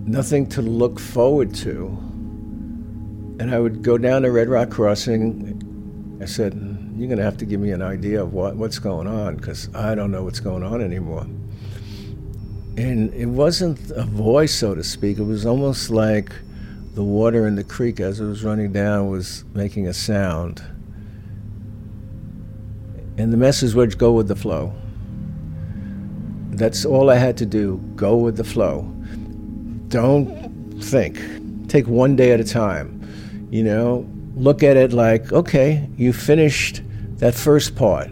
Nothing 0.04 0.46
to 0.50 0.62
look 0.62 1.00
forward 1.00 1.54
to. 1.56 2.05
And 3.38 3.54
I 3.54 3.58
would 3.58 3.82
go 3.82 3.98
down 3.98 4.22
to 4.22 4.30
Red 4.30 4.48
Rock 4.48 4.70
Crossing. 4.70 6.18
I 6.22 6.24
said, 6.24 6.54
You're 6.96 7.08
going 7.08 7.18
to 7.18 7.24
have 7.24 7.36
to 7.38 7.44
give 7.44 7.60
me 7.60 7.70
an 7.70 7.82
idea 7.82 8.22
of 8.22 8.32
what, 8.32 8.56
what's 8.56 8.78
going 8.78 9.06
on 9.06 9.36
because 9.36 9.68
I 9.74 9.94
don't 9.94 10.10
know 10.10 10.24
what's 10.24 10.40
going 10.40 10.62
on 10.62 10.80
anymore. 10.80 11.26
And 12.76 13.12
it 13.14 13.26
wasn't 13.26 13.90
a 13.90 14.04
voice, 14.04 14.54
so 14.54 14.74
to 14.74 14.84
speak. 14.84 15.18
It 15.18 15.24
was 15.24 15.46
almost 15.46 15.90
like 15.90 16.32
the 16.94 17.02
water 17.04 17.46
in 17.46 17.56
the 17.56 17.64
creek 17.64 18.00
as 18.00 18.20
it 18.20 18.24
was 18.24 18.42
running 18.42 18.72
down 18.72 19.10
was 19.10 19.44
making 19.52 19.86
a 19.86 19.92
sound. 19.92 20.62
And 23.18 23.32
the 23.32 23.36
message 23.36 23.74
was 23.74 23.94
go 23.94 24.12
with 24.12 24.28
the 24.28 24.36
flow. 24.36 24.74
That's 26.50 26.86
all 26.86 27.10
I 27.10 27.16
had 27.16 27.36
to 27.38 27.46
do 27.46 27.82
go 27.96 28.16
with 28.16 28.38
the 28.38 28.44
flow. 28.44 28.82
Don't 29.88 30.82
think. 30.82 31.18
Take 31.68 31.86
one 31.86 32.16
day 32.16 32.32
at 32.32 32.40
a 32.40 32.44
time. 32.44 32.95
You 33.50 33.62
know, 33.62 34.08
look 34.34 34.62
at 34.62 34.76
it 34.76 34.92
like, 34.92 35.32
okay, 35.32 35.88
you 35.96 36.12
finished 36.12 36.82
that 37.18 37.34
first 37.34 37.76
part. 37.76 38.08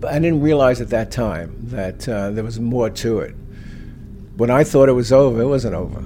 But 0.00 0.12
I 0.12 0.18
didn't 0.18 0.42
realize 0.42 0.80
at 0.80 0.90
that 0.90 1.10
time 1.10 1.56
that 1.68 2.08
uh, 2.08 2.30
there 2.30 2.42
was 2.42 2.58
more 2.58 2.90
to 2.90 3.20
it. 3.20 3.34
When 4.36 4.50
I 4.50 4.64
thought 4.64 4.88
it 4.88 4.92
was 4.92 5.12
over, 5.12 5.42
it 5.42 5.46
wasn't 5.46 5.74
over. 5.74 6.00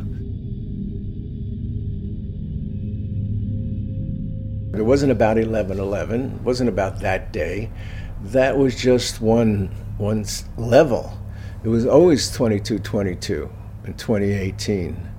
It 4.79 4.85
wasn't 4.85 5.12
about 5.12 5.38
11/11. 5.38 6.37
It 6.37 6.42
wasn't 6.42 6.68
about 6.68 7.01
that 7.01 7.33
day. 7.33 7.70
That 8.22 8.59
was 8.59 8.77
just 8.77 9.22
one 9.22 9.70
one 9.96 10.27
level. 10.59 11.16
It 11.64 11.68
was 11.68 11.87
always 11.87 12.31
22-22 12.37 13.51
in 13.87 13.94
2018. 13.94 15.15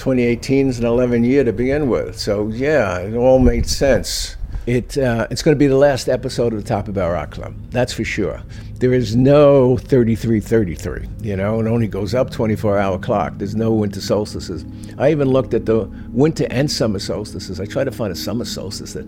2018 0.00 0.68
is 0.68 0.78
an 0.78 0.86
11 0.86 1.24
year 1.24 1.44
to 1.44 1.52
begin 1.52 1.90
with. 1.90 2.18
So 2.18 2.48
yeah, 2.48 3.00
it 3.00 3.14
all 3.14 3.38
made 3.38 3.68
sense. 3.68 4.36
It 4.66 4.96
uh, 4.96 5.26
it's 5.30 5.42
going 5.42 5.54
to 5.54 5.58
be 5.58 5.66
the 5.66 5.76
last 5.76 6.08
episode 6.08 6.54
of 6.54 6.62
the 6.62 6.66
Top 6.66 6.88
of 6.88 6.94
Bell 6.94 7.10
Rock 7.10 7.32
Club. 7.32 7.54
That's 7.70 7.92
for 7.92 8.02
sure. 8.02 8.42
There 8.76 8.94
is 8.94 9.14
no 9.14 9.76
3333. 9.76 11.06
You 11.20 11.36
know, 11.36 11.60
it 11.60 11.66
only 11.66 11.86
goes 11.86 12.14
up 12.14 12.30
24 12.30 12.78
hour 12.78 12.98
clock. 12.98 13.34
There's 13.36 13.54
no 13.54 13.74
winter 13.74 14.00
solstices. 14.00 14.64
I 14.96 15.10
even 15.10 15.28
looked 15.28 15.52
at 15.52 15.66
the 15.66 15.84
winter 16.08 16.46
and 16.50 16.70
summer 16.70 16.98
solstices. 16.98 17.60
I 17.60 17.66
tried 17.66 17.84
to 17.84 17.92
find 17.92 18.10
a 18.10 18.16
summer 18.16 18.46
solstice 18.46 18.94
that 18.94 19.06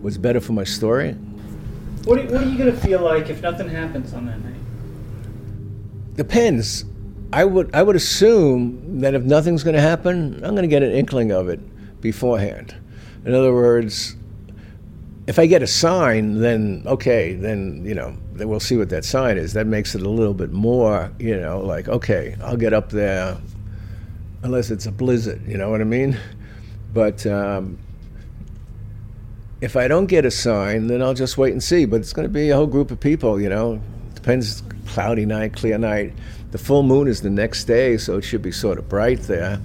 was 0.00 0.16
better 0.16 0.40
for 0.40 0.54
my 0.54 0.64
story. 0.64 1.12
What 2.04 2.18
are, 2.18 2.22
what 2.32 2.44
are 2.44 2.48
you 2.48 2.56
gonna 2.56 2.72
feel 2.72 3.02
like 3.02 3.28
if 3.28 3.42
nothing 3.42 3.68
happens 3.68 4.14
on 4.14 4.24
that 4.24 4.42
night? 4.42 4.54
Depends. 6.16 6.86
I 7.32 7.44
would 7.44 7.74
I 7.74 7.82
would 7.82 7.96
assume 7.96 9.00
that 9.00 9.14
if 9.14 9.22
nothing's 9.22 9.62
going 9.62 9.76
to 9.76 9.82
happen, 9.82 10.34
I'm 10.44 10.54
going 10.54 10.62
to 10.62 10.68
get 10.68 10.82
an 10.82 10.90
inkling 10.90 11.30
of 11.30 11.48
it 11.48 11.60
beforehand. 12.00 12.74
In 13.24 13.34
other 13.34 13.52
words, 13.52 14.16
if 15.26 15.38
I 15.38 15.46
get 15.46 15.62
a 15.62 15.66
sign, 15.66 16.40
then 16.40 16.82
okay, 16.86 17.34
then 17.34 17.84
you 17.84 17.94
know, 17.94 18.16
then 18.32 18.48
we'll 18.48 18.58
see 18.58 18.76
what 18.76 18.88
that 18.88 19.04
sign 19.04 19.38
is. 19.38 19.52
That 19.52 19.66
makes 19.66 19.94
it 19.94 20.02
a 20.02 20.08
little 20.08 20.34
bit 20.34 20.50
more, 20.50 21.12
you 21.18 21.38
know, 21.38 21.60
like 21.60 21.88
okay, 21.88 22.36
I'll 22.42 22.56
get 22.56 22.72
up 22.72 22.90
there, 22.90 23.38
unless 24.42 24.70
it's 24.70 24.86
a 24.86 24.92
blizzard. 24.92 25.46
You 25.46 25.56
know 25.56 25.70
what 25.70 25.80
I 25.80 25.84
mean? 25.84 26.18
But 26.92 27.24
um, 27.26 27.78
if 29.60 29.76
I 29.76 29.86
don't 29.86 30.06
get 30.06 30.24
a 30.24 30.32
sign, 30.32 30.88
then 30.88 31.00
I'll 31.00 31.14
just 31.14 31.38
wait 31.38 31.52
and 31.52 31.62
see. 31.62 31.84
But 31.84 32.00
it's 32.00 32.12
going 32.12 32.26
to 32.26 32.32
be 32.32 32.50
a 32.50 32.56
whole 32.56 32.66
group 32.66 32.90
of 32.90 32.98
people. 32.98 33.40
You 33.40 33.50
know, 33.50 33.80
depends. 34.14 34.64
Cloudy 34.86 35.24
night, 35.24 35.54
clear 35.54 35.78
night. 35.78 36.12
The 36.50 36.58
full 36.58 36.82
moon 36.82 37.08
is 37.08 37.22
the 37.22 37.30
next 37.30 37.64
day, 37.64 37.96
so 37.96 38.18
it 38.18 38.22
should 38.22 38.42
be 38.42 38.52
sort 38.52 38.78
of 38.78 38.88
bright 38.88 39.20
there. 39.22 39.60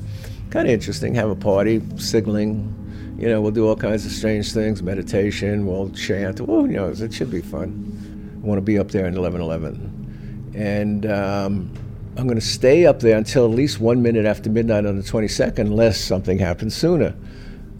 Kind 0.52 0.68
of 0.68 0.74
interesting. 0.74 1.16
Have 1.16 1.30
a 1.30 1.36
party, 1.36 1.82
signaling 1.98 2.74
you 3.18 3.30
know, 3.30 3.40
we'll 3.42 3.52
do 3.52 3.68
all 3.68 3.78
kinds 3.78 4.06
of 4.06 4.12
strange 4.12 4.52
things, 4.52 4.84
meditation, 4.84 5.66
we'll 5.66 5.90
chant. 5.92 6.42
Well, 6.42 6.68
you 6.68 6.74
know, 6.74 6.90
it 6.90 7.14
should 7.14 7.32
be 7.32 7.42
fun. 7.42 8.42
I 8.44 8.46
want 8.46 8.58
to 8.58 8.62
be 8.62 8.78
up 8.78 8.90
there 8.92 9.06
in 9.06 9.16
1111. 9.16 10.52
And 10.54 11.06
um, 11.06 11.74
I'm 12.18 12.28
going 12.28 12.40
to 12.40 12.46
stay 12.46 12.86
up 12.86 13.00
there 13.00 13.18
until 13.18 13.46
at 13.46 13.52
least 13.52 13.80
one 13.80 14.02
minute 14.02 14.26
after 14.26 14.50
midnight 14.50 14.86
on 14.86 14.98
the 14.98 15.02
22nd, 15.02 15.60
unless 15.60 16.00
something 16.00 16.38
happens 16.38 16.76
sooner. 16.76 17.16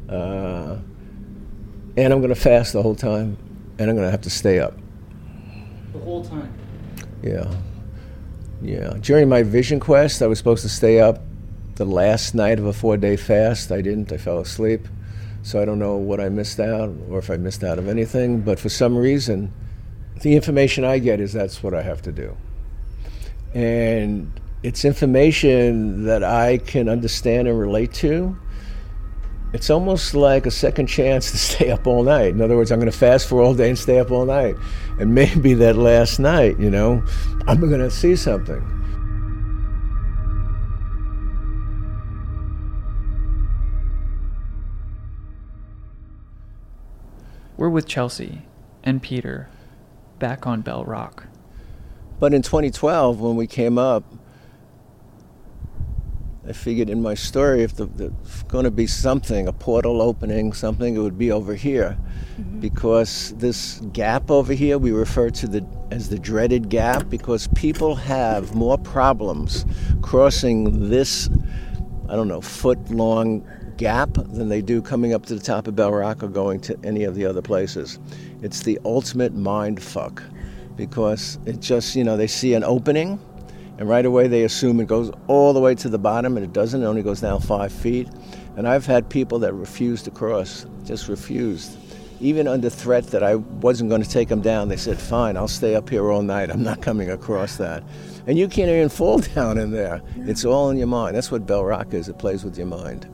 Uh, 0.08 0.78
and 1.98 2.14
I'm 2.14 2.20
going 2.20 2.30
to 2.30 2.36
fast 2.36 2.72
the 2.72 2.82
whole 2.82 2.96
time, 2.96 3.38
and 3.78 3.90
I'm 3.90 3.96
going 3.96 4.08
to 4.08 4.12
have 4.12 4.22
to 4.22 4.30
stay 4.30 4.60
up. 4.60 4.74
The 5.92 6.00
whole 6.00 6.24
time? 6.24 6.54
Yeah. 7.22 7.54
Yeah. 8.62 8.98
During 9.02 9.30
my 9.30 9.44
vision 9.44 9.80
quest, 9.80 10.22
I 10.22 10.28
was 10.28 10.38
supposed 10.38 10.64
to 10.64 10.70
stay 10.70 11.00
up 11.00 11.22
the 11.76 11.86
last 11.86 12.34
night 12.34 12.60
of 12.60 12.66
a 12.66 12.74
four 12.74 12.98
day 12.98 13.16
fast. 13.16 13.72
I 13.72 13.82
didn't, 13.82 14.12
I 14.12 14.18
fell 14.18 14.40
asleep. 14.40 14.88
So 15.44 15.62
I 15.62 15.66
don't 15.66 15.78
know 15.78 15.96
what 15.96 16.20
I 16.20 16.30
missed 16.30 16.60
out 16.60 16.92
or 17.10 17.20
if 17.20 17.30
I 17.30 17.38
missed 17.38 17.64
out 17.64 17.78
of 17.78 17.88
anything, 17.88 18.42
but 18.42 18.60
for 18.60 18.70
some 18.70 18.98
reason, 18.98 19.54
the 20.22 20.36
information 20.36 20.84
I 20.84 20.98
get 20.98 21.20
is 21.20 21.34
that's 21.34 21.62
what 21.62 21.74
I 21.74 21.84
have 21.84 22.02
to 22.04 22.12
do. 22.12 22.36
And 23.54 24.32
it's 24.64 24.84
information 24.84 26.06
that 26.06 26.24
I 26.24 26.58
can 26.58 26.90
understand 26.90 27.48
and 27.48 27.60
relate 27.60 27.94
to. 27.96 28.36
It's 29.56 29.70
almost 29.70 30.14
like 30.14 30.46
a 30.46 30.52
second 30.52 30.88
chance 30.88 31.32
to 31.32 31.38
stay 31.50 31.72
up 31.72 31.88
all 31.88 32.04
night. 32.04 32.32
In 32.32 32.42
other 32.42 32.58
words, 32.58 32.74
I'm 32.74 32.80
going 32.80 32.92
to 32.92 32.98
fast 32.98 33.30
for 33.30 33.42
all 33.42 33.54
day 33.54 33.70
and 33.70 33.80
stay 33.80 34.00
up 34.00 34.12
all 34.12 34.26
night. 34.26 34.58
And 35.00 35.16
maybe 35.16 35.54
that 35.54 35.78
last 35.78 36.20
night, 36.20 36.60
you 36.60 36.70
know, 36.70 37.02
I'm 37.48 37.62
going 37.62 37.80
to 37.80 37.90
see 37.90 38.18
something. 38.18 38.62
We're 47.56 47.70
with 47.70 47.88
Chelsey 47.88 48.42
and 48.84 49.02
Peter 49.02 49.48
back 50.20 50.46
on 50.46 50.60
Bell 50.64 50.84
Rock. 50.84 51.28
But 52.20 52.34
in 52.34 52.42
2012, 52.42 53.22
when 53.22 53.38
we 53.38 53.48
came 53.48 53.78
up, 53.78 54.04
I 56.48 56.54
figured 56.54 56.92
in 56.92 57.02
my 57.02 57.16
story 57.16 57.64
if 57.64 57.76
there's 57.76 58.12
going 58.48 58.66
to 58.66 58.72
be 58.72 58.86
something, 58.86 59.48
a 59.48 59.54
portal 59.54 60.02
opening, 60.02 60.54
something, 60.54 60.96
it 60.96 61.00
would 61.00 61.18
be 61.18 61.32
over 61.32 61.56
here. 61.56 61.98
Mm-hmm. 62.40 62.60
Because 62.60 63.34
this 63.38 63.82
gap 63.94 64.30
over 64.30 64.54
here, 64.54 64.78
we 64.78 64.92
refer 64.92 65.32
to 65.32 65.48
the 65.48 65.66
as 65.92 66.10
the 66.10 66.20
dreaded 66.20 66.70
gap 66.70 67.10
because 67.10 67.48
people 67.50 67.96
have 67.96 68.54
more 68.56 68.78
problems 68.78 69.66
crossing 70.02 70.90
this, 70.90 71.30
I 72.10 72.16
don't 72.16 72.28
know, 72.28 72.42
foot 72.42 72.92
long 72.92 73.48
gap 73.78 74.14
than 74.14 74.50
they 74.50 74.62
do 74.62 74.82
coming 74.82 75.14
up 75.14 75.26
to 75.28 75.36
the 75.36 75.42
top 75.42 75.68
of 75.68 75.76
Bell 75.76 75.92
Rock 75.92 76.24
or 76.24 76.28
going 76.28 76.60
to 76.62 76.78
any 76.84 77.04
of 77.04 77.16
the 77.16 77.26
other 77.26 77.42
places. 77.42 78.00
It's 78.42 78.62
the 78.62 78.80
ultimate 78.86 79.34
mind 79.34 79.82
fuck 79.82 80.22
because 80.76 81.40
it 81.46 81.60
just, 81.60 81.96
you 81.96 82.04
know, 82.04 82.18
they 82.18 82.28
see 82.28 82.54
an 82.54 82.64
opening 82.64 83.20
and 83.78 83.90
right 83.90 84.06
away 84.06 84.28
they 84.28 84.44
assume 84.44 84.80
it 84.80 84.88
goes 84.88 85.12
all 85.28 85.54
the 85.54 85.60
way 85.60 85.76
to 85.76 85.90
the 85.90 85.98
bottom 85.98 86.38
and 86.38 86.46
it 86.46 86.54
doesn't, 86.54 86.82
it 86.82 86.86
only 86.86 87.04
goes 87.04 87.22
down 87.22 87.42
five 87.42 87.72
feet. 87.72 88.08
And 88.56 88.68
I've 88.68 88.86
had 88.86 89.10
people 89.10 89.40
that 89.40 89.54
refused 89.54 90.06
to 90.06 90.12
cross, 90.12 90.66
just 90.86 91.10
refused. 91.10 91.78
Even 92.22 92.48
under 92.48 92.70
threat 92.70 93.08
that 93.08 93.22
I 93.22 93.36
wasn't 93.36 93.90
going 93.90 94.02
to 94.02 94.10
take 94.10 94.30
them 94.30 94.42
down, 94.42 94.70
they 94.70 94.78
said, 94.78 94.98
fine, 94.98 95.36
I'll 95.36 95.50
stay 95.50 95.76
up 95.76 95.90
here 95.90 96.10
all 96.10 96.22
night. 96.22 96.50
I'm 96.50 96.64
not 96.64 96.82
coming 96.82 97.10
across 97.10 97.58
that. 97.58 97.84
And 98.28 98.38
you 98.38 98.48
can't 98.48 98.70
even 98.70 98.88
fall 99.02 99.20
down 99.20 99.58
in 99.58 99.72
there. 99.72 100.02
It's 100.16 100.46
all 100.46 100.70
in 100.70 100.78
your 100.78 100.88
mind. 100.88 101.16
That's 101.16 101.30
what 101.30 101.46
Bell 101.46 101.66
Rock 101.66 101.94
is. 101.94 102.08
It 102.08 102.18
plays 102.18 102.46
with 102.46 102.58
your 102.58 102.68
mind. 102.68 103.08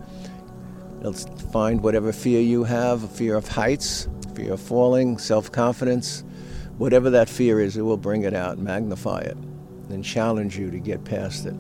It'll 0.99 1.13
find 1.13 1.81
whatever 1.81 2.13
fear 2.13 2.39
you 2.41 2.63
have 2.63 3.03
a 3.03 3.07
fear 3.07 3.35
of 3.35 3.47
heights, 3.47 4.07
fear 4.35 4.53
of 4.53 4.61
falling, 4.61 5.17
self 5.17 5.51
confidence. 5.51 6.23
Whatever 6.77 7.09
that 7.09 7.27
fear 7.27 7.59
is, 7.59 7.75
it 7.75 7.81
will 7.81 7.97
bring 7.97 8.21
it 8.21 8.35
out, 8.35 8.59
magnify 8.59 9.19
it, 9.21 9.37
and 9.91 10.03
challenge 10.03 10.57
you 10.57 10.71
to 10.71 10.79
get 10.79 11.03
past 11.03 11.45
it. 11.45 11.55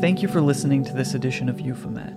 Thank 0.00 0.22
you 0.22 0.28
for 0.28 0.40
listening 0.40 0.84
to 0.84 0.92
this 0.92 1.14
edition 1.14 1.48
of 1.48 1.60
Euphomet. 1.60 2.14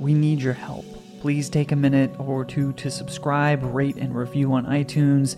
We 0.00 0.14
need 0.14 0.40
your 0.40 0.54
help. 0.54 0.86
Please 1.20 1.50
take 1.50 1.72
a 1.72 1.76
minute 1.76 2.18
or 2.18 2.44
two 2.44 2.72
to 2.74 2.90
subscribe, 2.90 3.62
rate, 3.62 3.96
and 3.96 4.14
review 4.14 4.52
on 4.52 4.64
iTunes 4.66 5.36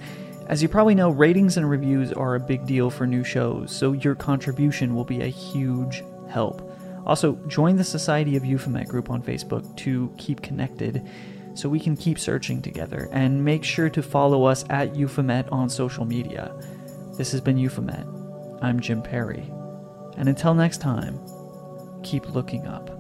as 0.51 0.61
you 0.61 0.69
probably 0.69 0.97
know, 0.97 1.11
ratings 1.11 1.57
and 1.57 1.71
reviews 1.71 2.13
are 2.13 2.35
a 2.35 2.41
big 2.41 2.67
deal 2.67 2.91
for 2.91 3.07
new 3.07 3.23
shows, 3.23 3.71
so 3.71 3.93
your 3.93 4.17
contribution 4.17 4.97
will 4.97 5.05
be 5.05 5.23
a 5.23 5.29
huge 5.29 6.03
help. 6.29 6.69
Also, 7.07 7.37
join 7.47 7.77
the 7.77 7.85
Society 7.85 8.35
of 8.35 8.45
Euphomet 8.45 8.89
group 8.89 9.11
on 9.11 9.23
Facebook 9.23 9.77
to 9.77 10.13
keep 10.19 10.43
connected 10.43 11.09
so 11.55 11.69
we 11.69 11.81
can 11.81 11.97
keep 11.97 12.19
searching 12.19 12.63
together, 12.63 13.09
and 13.13 13.45
make 13.45 13.65
sure 13.65 13.91
to 13.91 14.03
follow 14.03 14.45
us 14.45 14.65
at 14.71 14.95
Euphomet 14.95 15.49
on 15.51 15.69
social 15.69 16.05
media. 16.05 16.55
This 17.17 17.33
has 17.33 17.41
been 17.41 17.59
Euphomet. 17.59 18.07
I'm 18.63 18.81
Jim 18.81 19.03
Perry. 19.03 19.51
And 20.17 20.29
until 20.29 20.55
next 20.55 20.81
time, 20.81 21.19
keep 22.03 22.35
looking 22.35 22.67
up. 22.67 23.00